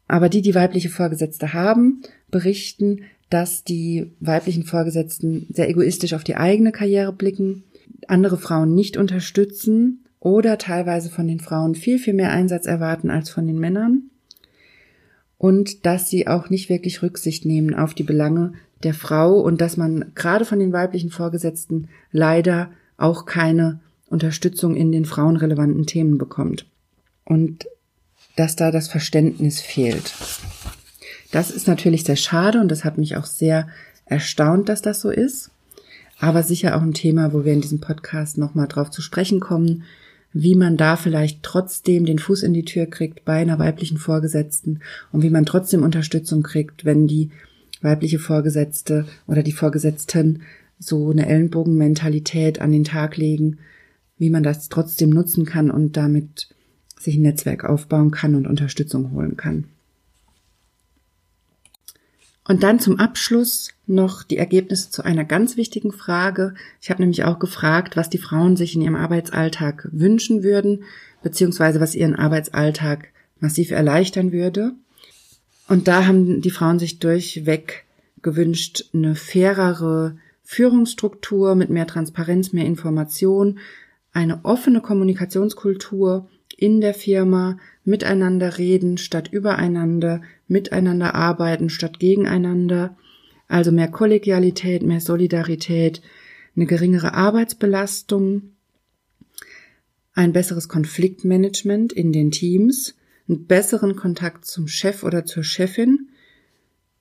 Aber 0.06 0.30
die, 0.30 0.40
die 0.40 0.54
weibliche 0.54 0.88
Vorgesetzte 0.88 1.52
haben, 1.52 2.02
berichten, 2.30 3.02
dass 3.30 3.64
die 3.64 4.10
weiblichen 4.20 4.64
Vorgesetzten 4.64 5.46
sehr 5.50 5.68
egoistisch 5.68 6.14
auf 6.14 6.24
die 6.24 6.36
eigene 6.36 6.72
Karriere 6.72 7.12
blicken, 7.12 7.64
andere 8.06 8.38
Frauen 8.38 8.74
nicht 8.74 8.96
unterstützen 8.96 10.04
oder 10.20 10.58
teilweise 10.58 11.10
von 11.10 11.26
den 11.26 11.40
Frauen 11.40 11.74
viel, 11.74 11.98
viel 11.98 12.14
mehr 12.14 12.32
Einsatz 12.32 12.66
erwarten 12.66 13.10
als 13.10 13.30
von 13.30 13.46
den 13.46 13.58
Männern 13.58 14.10
und 15.36 15.86
dass 15.86 16.10
sie 16.10 16.26
auch 16.26 16.50
nicht 16.50 16.68
wirklich 16.68 17.02
Rücksicht 17.02 17.44
nehmen 17.44 17.74
auf 17.74 17.94
die 17.94 18.02
Belange 18.02 18.52
der 18.82 18.94
Frau 18.94 19.40
und 19.40 19.60
dass 19.60 19.76
man 19.76 20.12
gerade 20.14 20.44
von 20.44 20.58
den 20.58 20.72
weiblichen 20.72 21.10
Vorgesetzten 21.10 21.88
leider 22.12 22.70
auch 22.96 23.26
keine 23.26 23.80
Unterstützung 24.08 24.74
in 24.74 24.92
den 24.92 25.04
frauenrelevanten 25.04 25.86
Themen 25.86 26.18
bekommt 26.18 26.66
und 27.24 27.66
dass 28.36 28.56
da 28.56 28.70
das 28.70 28.88
Verständnis 28.88 29.60
fehlt. 29.60 30.14
Das 31.30 31.50
ist 31.50 31.68
natürlich 31.68 32.04
sehr 32.04 32.16
schade 32.16 32.60
und 32.60 32.68
das 32.68 32.84
hat 32.84 32.98
mich 32.98 33.16
auch 33.16 33.26
sehr 33.26 33.68
erstaunt, 34.06 34.68
dass 34.68 34.82
das 34.82 35.00
so 35.00 35.10
ist. 35.10 35.50
Aber 36.18 36.42
sicher 36.42 36.76
auch 36.76 36.82
ein 36.82 36.94
Thema, 36.94 37.32
wo 37.32 37.44
wir 37.44 37.52
in 37.52 37.60
diesem 37.60 37.80
Podcast 37.80 38.38
nochmal 38.38 38.66
drauf 38.66 38.90
zu 38.90 39.02
sprechen 39.02 39.38
kommen, 39.38 39.84
wie 40.32 40.54
man 40.54 40.76
da 40.76 40.96
vielleicht 40.96 41.42
trotzdem 41.42 42.04
den 42.04 42.18
Fuß 42.18 42.42
in 42.42 42.52
die 42.52 42.64
Tür 42.64 42.86
kriegt 42.86 43.24
bei 43.24 43.40
einer 43.40 43.58
weiblichen 43.58 43.98
Vorgesetzten 43.98 44.80
und 45.12 45.22
wie 45.22 45.30
man 45.30 45.46
trotzdem 45.46 45.82
Unterstützung 45.82 46.42
kriegt, 46.42 46.84
wenn 46.84 47.06
die 47.06 47.30
weibliche 47.80 48.18
Vorgesetzte 48.18 49.06
oder 49.26 49.42
die 49.42 49.52
Vorgesetzten 49.52 50.42
so 50.78 51.10
eine 51.10 51.28
Ellenbogenmentalität 51.28 52.60
an 52.60 52.72
den 52.72 52.84
Tag 52.84 53.16
legen, 53.16 53.58
wie 54.18 54.30
man 54.30 54.42
das 54.42 54.68
trotzdem 54.68 55.10
nutzen 55.10 55.44
kann 55.44 55.70
und 55.70 55.96
damit 55.96 56.48
sich 56.98 57.16
ein 57.16 57.22
Netzwerk 57.22 57.64
aufbauen 57.64 58.10
kann 58.10 58.34
und 58.34 58.46
Unterstützung 58.46 59.12
holen 59.12 59.36
kann. 59.36 59.64
Und 62.48 62.62
dann 62.62 62.80
zum 62.80 62.98
Abschluss 62.98 63.74
noch 63.87 64.22
die 64.22 64.38
Ergebnisse 64.38 64.90
zu 64.90 65.04
einer 65.04 65.24
ganz 65.24 65.58
wichtigen 65.58 65.92
Frage. 65.92 66.54
Ich 66.80 66.88
habe 66.88 67.02
nämlich 67.02 67.24
auch 67.24 67.38
gefragt, 67.38 67.94
was 67.94 68.08
die 68.08 68.16
Frauen 68.16 68.56
sich 68.56 68.74
in 68.74 68.80
ihrem 68.80 68.96
Arbeitsalltag 68.96 69.87
wünschen 69.92 70.42
würden, 70.42 70.84
beziehungsweise 71.22 71.78
was 71.78 71.94
ihren 71.94 72.16
Arbeitsalltag 72.16 73.08
massiv 73.38 73.70
erleichtern 73.70 74.32
würde. 74.32 74.72
Und 75.68 75.88
da 75.88 76.06
haben 76.06 76.40
die 76.40 76.50
Frauen 76.50 76.78
sich 76.78 76.98
durchweg 76.98 77.84
gewünscht, 78.22 78.87
eine 78.94 79.14
fairere 79.14 80.16
Führungsstruktur 80.42 81.54
mit 81.54 81.68
mehr 81.68 81.87
Transparenz, 81.87 82.54
mehr 82.54 82.64
Information, 82.64 83.58
eine 84.12 84.46
offene 84.46 84.80
Kommunikationskultur 84.80 86.26
in 86.56 86.80
der 86.80 86.94
Firma, 86.94 87.58
miteinander 87.84 88.56
reden 88.56 88.96
statt 88.96 89.28
übereinander, 89.30 90.22
miteinander 90.48 91.14
arbeiten 91.14 91.70
statt 91.70 92.00
gegeneinander, 92.00 92.96
also 93.46 93.72
mehr 93.72 93.88
Kollegialität, 93.88 94.82
mehr 94.82 95.00
Solidarität, 95.00 96.02
eine 96.56 96.66
geringere 96.66 97.14
Arbeitsbelastung, 97.14 98.50
ein 100.14 100.32
besseres 100.32 100.68
Konfliktmanagement 100.68 101.92
in 101.92 102.12
den 102.12 102.30
Teams, 102.30 102.94
einen 103.28 103.46
besseren 103.46 103.94
Kontakt 103.94 104.44
zum 104.44 104.66
Chef 104.66 105.04
oder 105.04 105.24
zur 105.24 105.44
Chefin 105.44 106.08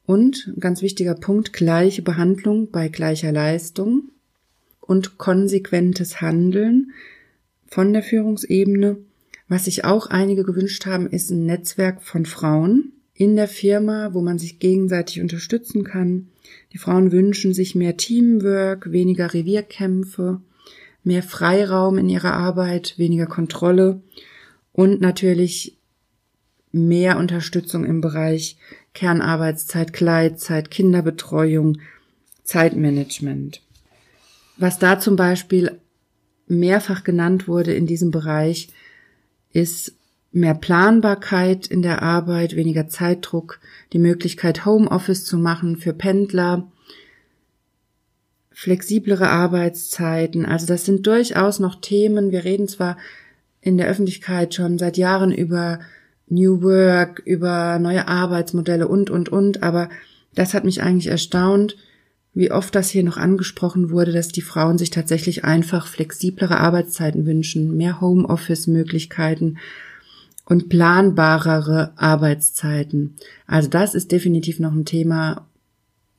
und 0.06 0.54
ganz 0.60 0.82
wichtiger 0.82 1.16
Punkt, 1.16 1.54
gleiche 1.54 2.02
Behandlung 2.02 2.70
bei 2.70 2.90
gleicher 2.90 3.32
Leistung 3.32 4.10
und 4.80 5.18
konsequentes 5.18 6.22
Handeln 6.22 6.92
von 7.68 7.92
der 7.92 8.04
Führungsebene. 8.04 8.98
Was 9.50 9.66
sich 9.66 9.86
auch 9.86 10.08
einige 10.08 10.44
gewünscht 10.44 10.86
haben, 10.86 11.08
ist 11.08 11.30
ein 11.30 11.46
Netzwerk 11.46 12.04
von 12.04 12.26
Frauen, 12.26 12.94
in 13.18 13.36
der 13.36 13.48
Firma, 13.48 14.14
wo 14.14 14.22
man 14.22 14.38
sich 14.38 14.60
gegenseitig 14.60 15.22
unterstützen 15.22 15.84
kann. 15.84 16.28
Die 16.72 16.78
Frauen 16.78 17.12
wünschen 17.12 17.54
sich 17.54 17.74
mehr 17.74 17.98
Teamwork, 17.98 18.92
weniger 18.92 19.34
Revierkämpfe, 19.34 20.40
mehr 21.04 21.24
Freiraum 21.24 21.98
in 21.98 22.10
ihrer 22.10 22.34
Arbeit, 22.34 22.94
weniger 22.98 23.26
Kontrolle 23.26 24.02
und 24.72 25.02
natürlich 25.02 25.78
mehr 26.72 27.18
Unterstützung 27.18 27.86
im 27.86 28.02
Bereich 28.02 28.58
Kernarbeitszeit, 28.94 29.94
Kleidzeit, 29.94 30.70
Kinderbetreuung, 30.70 31.80
Zeitmanagement. 32.44 33.62
Was 34.58 34.78
da 34.78 35.00
zum 35.00 35.16
Beispiel 35.16 35.80
mehrfach 36.48 37.04
genannt 37.04 37.48
wurde 37.48 37.74
in 37.74 37.88
diesem 37.88 38.12
Bereich, 38.12 38.70
ist 39.54 39.97
mehr 40.38 40.54
Planbarkeit 40.54 41.68
in 41.68 41.82
der 41.82 42.02
Arbeit, 42.02 42.56
weniger 42.56 42.88
Zeitdruck, 42.88 43.60
die 43.94 44.00
Möglichkeit, 44.00 44.66
Homeoffice 44.66 45.26
zu 45.26 45.38
machen 45.38 45.78
für 45.78 45.94
Pendler, 45.94 46.72
flexiblere 48.52 49.30
Arbeitszeiten. 49.30 50.46
Also 50.46 50.66
das 50.66 50.86
sind 50.86 51.06
durchaus 51.06 51.60
noch 51.60 51.82
Themen. 51.82 52.32
Wir 52.32 52.44
reden 52.44 52.68
zwar 52.68 52.98
in 53.62 53.78
der 53.78 53.88
Öffentlichkeit 53.88 54.54
schon 54.54 54.78
seit 54.78 54.98
Jahren 54.98 55.32
über 55.32 55.80
New 56.28 56.62
Work, 56.62 57.22
über 57.26 57.80
neue 57.80 58.08
Arbeitsmodelle 58.08 58.88
und, 58.88 59.10
und, 59.10 59.30
und, 59.30 59.64
aber 59.64 59.90
das 60.36 60.54
hat 60.54 60.66
mich 60.66 60.82
eigentlich 60.84 61.08
erstaunt, 61.08 61.78
wie 62.34 62.52
oft 62.52 62.76
das 62.76 62.90
hier 62.90 63.04
noch 63.04 63.18
angesprochen 63.18 63.90
wurde, 63.90 64.12
dass 64.12 64.28
die 64.28 64.42
Frauen 64.42 64.78
sich 64.78 64.92
tatsächlich 64.92 65.44
einfach 65.44 65.88
flexiblere 65.88 66.60
Arbeitszeiten 66.60 67.26
wünschen, 67.26 67.76
mehr 67.76 68.00
Homeoffice-Möglichkeiten 68.02 69.58
und 70.48 70.70
planbarere 70.70 71.92
Arbeitszeiten. 71.98 73.16
Also 73.48 73.68
das 73.68 73.94
ist 73.94 74.14
definitiv 74.14 74.60
noch 74.60 74.72
ein 74.72 74.86
Thema, 74.86 75.46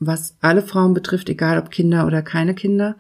was 0.00 0.36
alle 0.42 0.60
Frauen 0.60 0.92
betrifft, 0.92 1.30
egal 1.30 1.58
ob 1.58 1.70
Kinder 1.70 2.06
oder 2.06 2.20
keine 2.20 2.54
Kinder, 2.54 2.96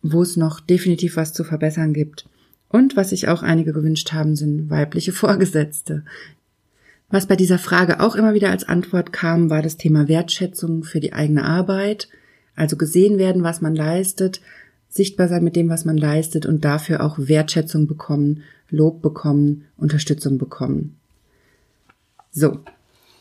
wo 0.00 0.22
es 0.22 0.38
noch 0.38 0.60
definitiv 0.60 1.16
was 1.16 1.34
zu 1.34 1.44
verbessern 1.44 1.92
gibt. 1.92 2.26
Und 2.70 2.96
was 2.96 3.10
sich 3.10 3.28
auch 3.28 3.42
einige 3.42 3.74
gewünscht 3.74 4.14
haben, 4.14 4.34
sind 4.34 4.70
weibliche 4.70 5.12
Vorgesetzte. 5.12 6.04
Was 7.10 7.26
bei 7.26 7.36
dieser 7.36 7.58
Frage 7.58 8.00
auch 8.00 8.16
immer 8.16 8.32
wieder 8.32 8.50
als 8.50 8.64
Antwort 8.64 9.12
kam, 9.12 9.50
war 9.50 9.60
das 9.60 9.76
Thema 9.76 10.08
Wertschätzung 10.08 10.84
für 10.84 11.00
die 11.00 11.12
eigene 11.12 11.44
Arbeit, 11.44 12.08
also 12.54 12.76
gesehen 12.76 13.18
werden, 13.18 13.42
was 13.42 13.60
man 13.60 13.76
leistet, 13.76 14.40
sichtbar 14.88 15.28
sein 15.28 15.44
mit 15.44 15.54
dem, 15.54 15.68
was 15.68 15.84
man 15.84 15.98
leistet 15.98 16.46
und 16.46 16.64
dafür 16.64 17.04
auch 17.04 17.18
Wertschätzung 17.18 17.86
bekommen, 17.86 18.42
Lob 18.70 19.02
bekommen, 19.02 19.64
Unterstützung 19.76 20.38
bekommen. 20.38 20.96
So, 22.32 22.58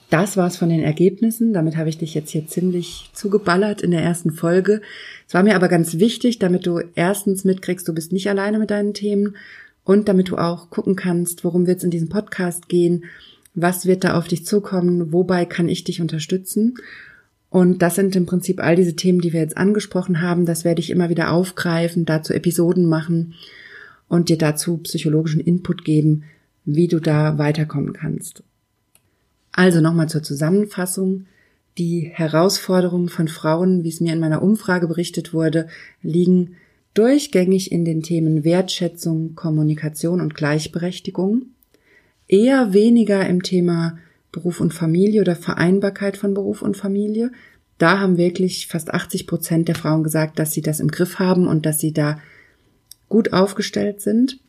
das 0.10 0.38
war's 0.38 0.58
von 0.58 0.70
den 0.70 0.82
Ergebnissen. 0.82 1.54
Damit 1.54 1.78
habe 1.78 1.90
ich 1.90 1.98
dich 1.98 2.14
jetzt 2.14 2.32
hier 2.32 2.48
ziemlich 2.48 3.10
zugeballert 3.14 3.82
in 3.82 3.92
der 3.92 4.02
ersten 4.02 4.32
Folge. 4.32 4.82
Es 5.28 5.34
war 5.34 5.44
mir 5.44 5.56
aber 5.56 5.68
ganz 5.68 6.00
wichtig, 6.00 6.40
damit 6.40 6.66
du 6.66 6.82
erstens 6.96 7.44
mitkriegst, 7.44 7.88
du 7.88 7.94
bist 7.94 8.12
nicht 8.12 8.30
alleine 8.30 8.60
mit 8.60 8.72
deinen 8.72 8.94
Themen 8.94 9.36
und 9.84 10.08
damit 10.08 10.30
du 10.30 10.38
auch 10.38 10.70
gucken 10.70 10.96
kannst, 10.96 11.44
worum 11.44 11.68
wird 11.68 11.78
es 11.78 11.84
in 11.84 11.92
diesem 11.92 12.10
Podcast 12.10 12.70
gehen 12.70 13.06
was 13.56 13.86
wird 13.86 14.04
da 14.04 14.18
auf 14.18 14.28
dich 14.28 14.46
zukommen, 14.46 15.14
wobei 15.14 15.46
kann 15.46 15.70
ich 15.70 15.84
dich 15.86 16.02
unterstützen. 16.02 16.76
Und 17.50 17.82
das 17.82 17.96
sind 17.96 18.16
im 18.18 18.26
Prinzip 18.26 18.62
all 18.62 18.76
diese 18.76 18.98
Themen, 18.98 19.22
die 19.22 19.32
wir 19.32 19.40
jetzt 19.40 19.58
angesprochen 19.58 20.22
haben. 20.22 20.46
Das 20.46 20.66
werde 20.66 20.82
ich 20.82 20.90
immer 20.90 21.10
wieder 21.10 21.32
aufgreifen, 21.32 22.06
dazu 22.06 22.34
Episoden 22.34 22.86
machen 22.86 23.34
und 24.08 24.30
dir 24.30 24.38
dazu 24.38 24.78
psychologischen 24.78 25.42
Input 25.42 25.84
geben, 25.84 26.24
wie 26.64 26.88
du 26.88 27.00
da 27.00 27.38
weiterkommen 27.38 27.94
kannst. 27.94 28.44
Also 29.52 29.82
nochmal 29.82 30.10
zur 30.10 30.24
Zusammenfassung. 30.24 31.26
Die 31.78 32.10
Herausforderungen 32.14 33.10
von 33.10 33.28
Frauen, 33.28 33.84
wie 33.84 33.90
es 33.90 34.00
mir 34.00 34.14
in 34.14 34.20
meiner 34.20 34.42
Umfrage 34.42 34.88
berichtet 34.88 35.34
wurde, 35.34 35.68
liegen 36.02 36.56
durchgängig 36.94 37.72
in 37.72 37.84
den 37.84 38.02
Themen 38.02 38.44
Wertschätzung, 38.44 39.36
Kommunikation 39.36 40.22
und 40.22 40.36
Gleichberechtigung 40.36 41.48
eher 42.28 42.74
weniger 42.74 43.28
im 43.28 43.44
Thema 43.44 43.98
Beruf 44.32 44.60
und 44.60 44.74
Familie 44.74 45.22
oder 45.22 45.36
Vereinbarkeit 45.36 46.18
von 46.18 46.34
Beruf 46.34 46.62
und 46.62 46.78
Familie. 46.78 47.32
Da 47.78 48.00
haben 48.00 48.18
wirklich 48.18 48.68
fast 48.68 48.94
80 48.94 49.28
Prozent 49.28 49.68
der 49.68 49.76
Frauen 49.76 50.04
gesagt, 50.04 50.40
dass 50.40 50.52
sie 50.52 50.62
das 50.62 50.80
im 50.80 50.90
Griff 50.90 51.20
haben 51.20 51.48
und 51.48 51.66
dass 51.66 51.80
sie 51.80 51.94
da 51.94 52.20
gut 53.10 53.34
aufgestellt 53.34 54.02
sind. 54.02 54.40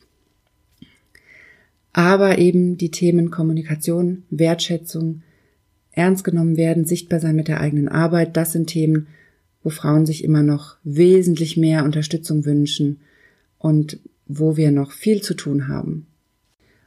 Aber 1.93 2.37
eben 2.37 2.77
die 2.77 2.91
Themen 2.91 3.31
Kommunikation, 3.31 4.23
Wertschätzung, 4.29 5.23
ernst 5.91 6.23
genommen 6.23 6.57
werden, 6.57 6.85
sichtbar 6.85 7.19
sein 7.19 7.35
mit 7.35 7.47
der 7.47 7.59
eigenen 7.59 7.87
Arbeit, 7.87 8.37
das 8.37 8.51
sind 8.51 8.67
Themen, 8.67 9.07
wo 9.63 9.69
Frauen 9.69 10.05
sich 10.05 10.23
immer 10.23 10.43
noch 10.43 10.77
wesentlich 10.83 11.57
mehr 11.57 11.83
Unterstützung 11.83 12.45
wünschen 12.45 12.99
und 13.57 13.99
wo 14.27 14.57
wir 14.57 14.71
noch 14.71 14.91
viel 14.91 15.21
zu 15.21 15.33
tun 15.33 15.67
haben. 15.67 16.07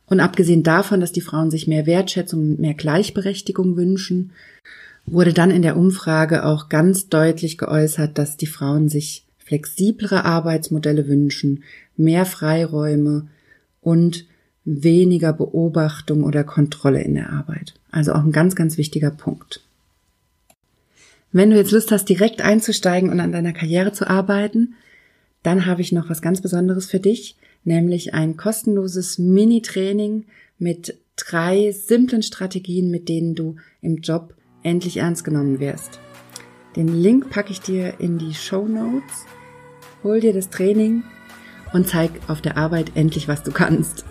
Und 0.06 0.20
abgesehen 0.20 0.62
davon, 0.62 1.00
dass 1.00 1.12
die 1.12 1.20
Frauen 1.20 1.50
sich 1.50 1.66
mehr 1.66 1.86
Wertschätzung 1.86 2.40
und 2.40 2.60
mehr 2.60 2.74
Gleichberechtigung 2.74 3.76
wünschen, 3.76 4.32
wurde 5.06 5.32
dann 5.32 5.50
in 5.50 5.62
der 5.62 5.76
Umfrage 5.76 6.44
auch 6.44 6.68
ganz 6.68 7.08
deutlich 7.08 7.58
geäußert, 7.58 8.18
dass 8.18 8.36
die 8.36 8.46
Frauen 8.46 8.88
sich 8.88 9.26
flexiblere 9.50 10.24
Arbeitsmodelle 10.24 11.08
wünschen, 11.08 11.64
mehr 11.96 12.24
Freiräume 12.24 13.26
und 13.80 14.26
weniger 14.64 15.32
Beobachtung 15.32 16.22
oder 16.22 16.44
Kontrolle 16.44 17.02
in 17.02 17.14
der 17.14 17.32
Arbeit. 17.32 17.74
Also 17.90 18.12
auch 18.12 18.22
ein 18.22 18.32
ganz, 18.32 18.54
ganz 18.54 18.78
wichtiger 18.78 19.10
Punkt. 19.10 19.60
Wenn 21.32 21.50
du 21.50 21.56
jetzt 21.56 21.72
Lust 21.72 21.90
hast, 21.90 22.08
direkt 22.08 22.42
einzusteigen 22.42 23.10
und 23.10 23.20
an 23.20 23.32
deiner 23.32 23.52
Karriere 23.52 23.92
zu 23.92 24.08
arbeiten, 24.08 24.74
dann 25.42 25.66
habe 25.66 25.80
ich 25.80 25.92
noch 25.92 26.10
was 26.10 26.22
ganz 26.22 26.40
Besonderes 26.40 26.86
für 26.86 27.00
dich 27.00 27.36
nämlich 27.64 28.14
ein 28.14 28.36
kostenloses 28.36 29.18
Mini-Training 29.18 30.26
mit 30.58 30.98
drei 31.16 31.72
simplen 31.72 32.22
Strategien, 32.22 32.90
mit 32.90 33.08
denen 33.08 33.34
du 33.34 33.56
im 33.82 33.98
Job 33.98 34.34
endlich 34.62 34.98
ernst 34.98 35.24
genommen 35.24 35.60
wirst. 35.60 36.00
Den 36.76 37.00
Link 37.00 37.30
packe 37.30 37.52
ich 37.52 37.60
dir 37.60 37.98
in 37.98 38.18
die 38.18 38.34
Show 38.34 38.66
Notes. 38.66 39.26
Hol 40.02 40.20
dir 40.20 40.32
das 40.32 40.50
Training 40.50 41.02
und 41.72 41.88
zeig 41.88 42.10
auf 42.28 42.40
der 42.40 42.56
Arbeit 42.56 42.92
endlich, 42.94 43.28
was 43.28 43.42
du 43.42 43.52
kannst. 43.52 44.04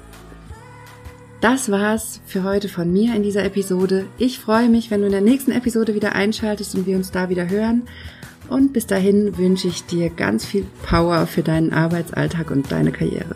Das 1.42 1.72
war's 1.72 2.22
für 2.26 2.44
heute 2.44 2.68
von 2.68 2.92
mir 2.92 3.16
in 3.16 3.24
dieser 3.24 3.46
Episode. 3.46 4.06
Ich 4.18 4.40
freue 4.40 4.68
mich, 4.68 4.92
wenn 4.92 5.02
du 5.02 5.08
in 5.08 5.14
der 5.14 5.22
nächsten 5.22 5.52
Episode 5.52 5.96
wieder 5.96 6.14
einschaltest 6.14 6.76
und 6.76 6.86
wir 6.86 6.98
uns 6.98 7.12
da 7.12 7.30
wieder 7.30 7.50
hören. 7.50 7.84
Und 8.50 8.74
bis 8.74 8.88
dahin 8.88 9.38
wünsche 9.38 9.68
ich 9.68 9.86
dir 9.86 10.10
ganz 10.10 10.46
viel 10.46 10.66
Power 10.84 11.28
für 11.28 11.44
deinen 11.44 11.72
Arbeitsalltag 11.72 12.52
und 12.52 12.72
deine 12.72 12.92
Karriere. 12.92 13.36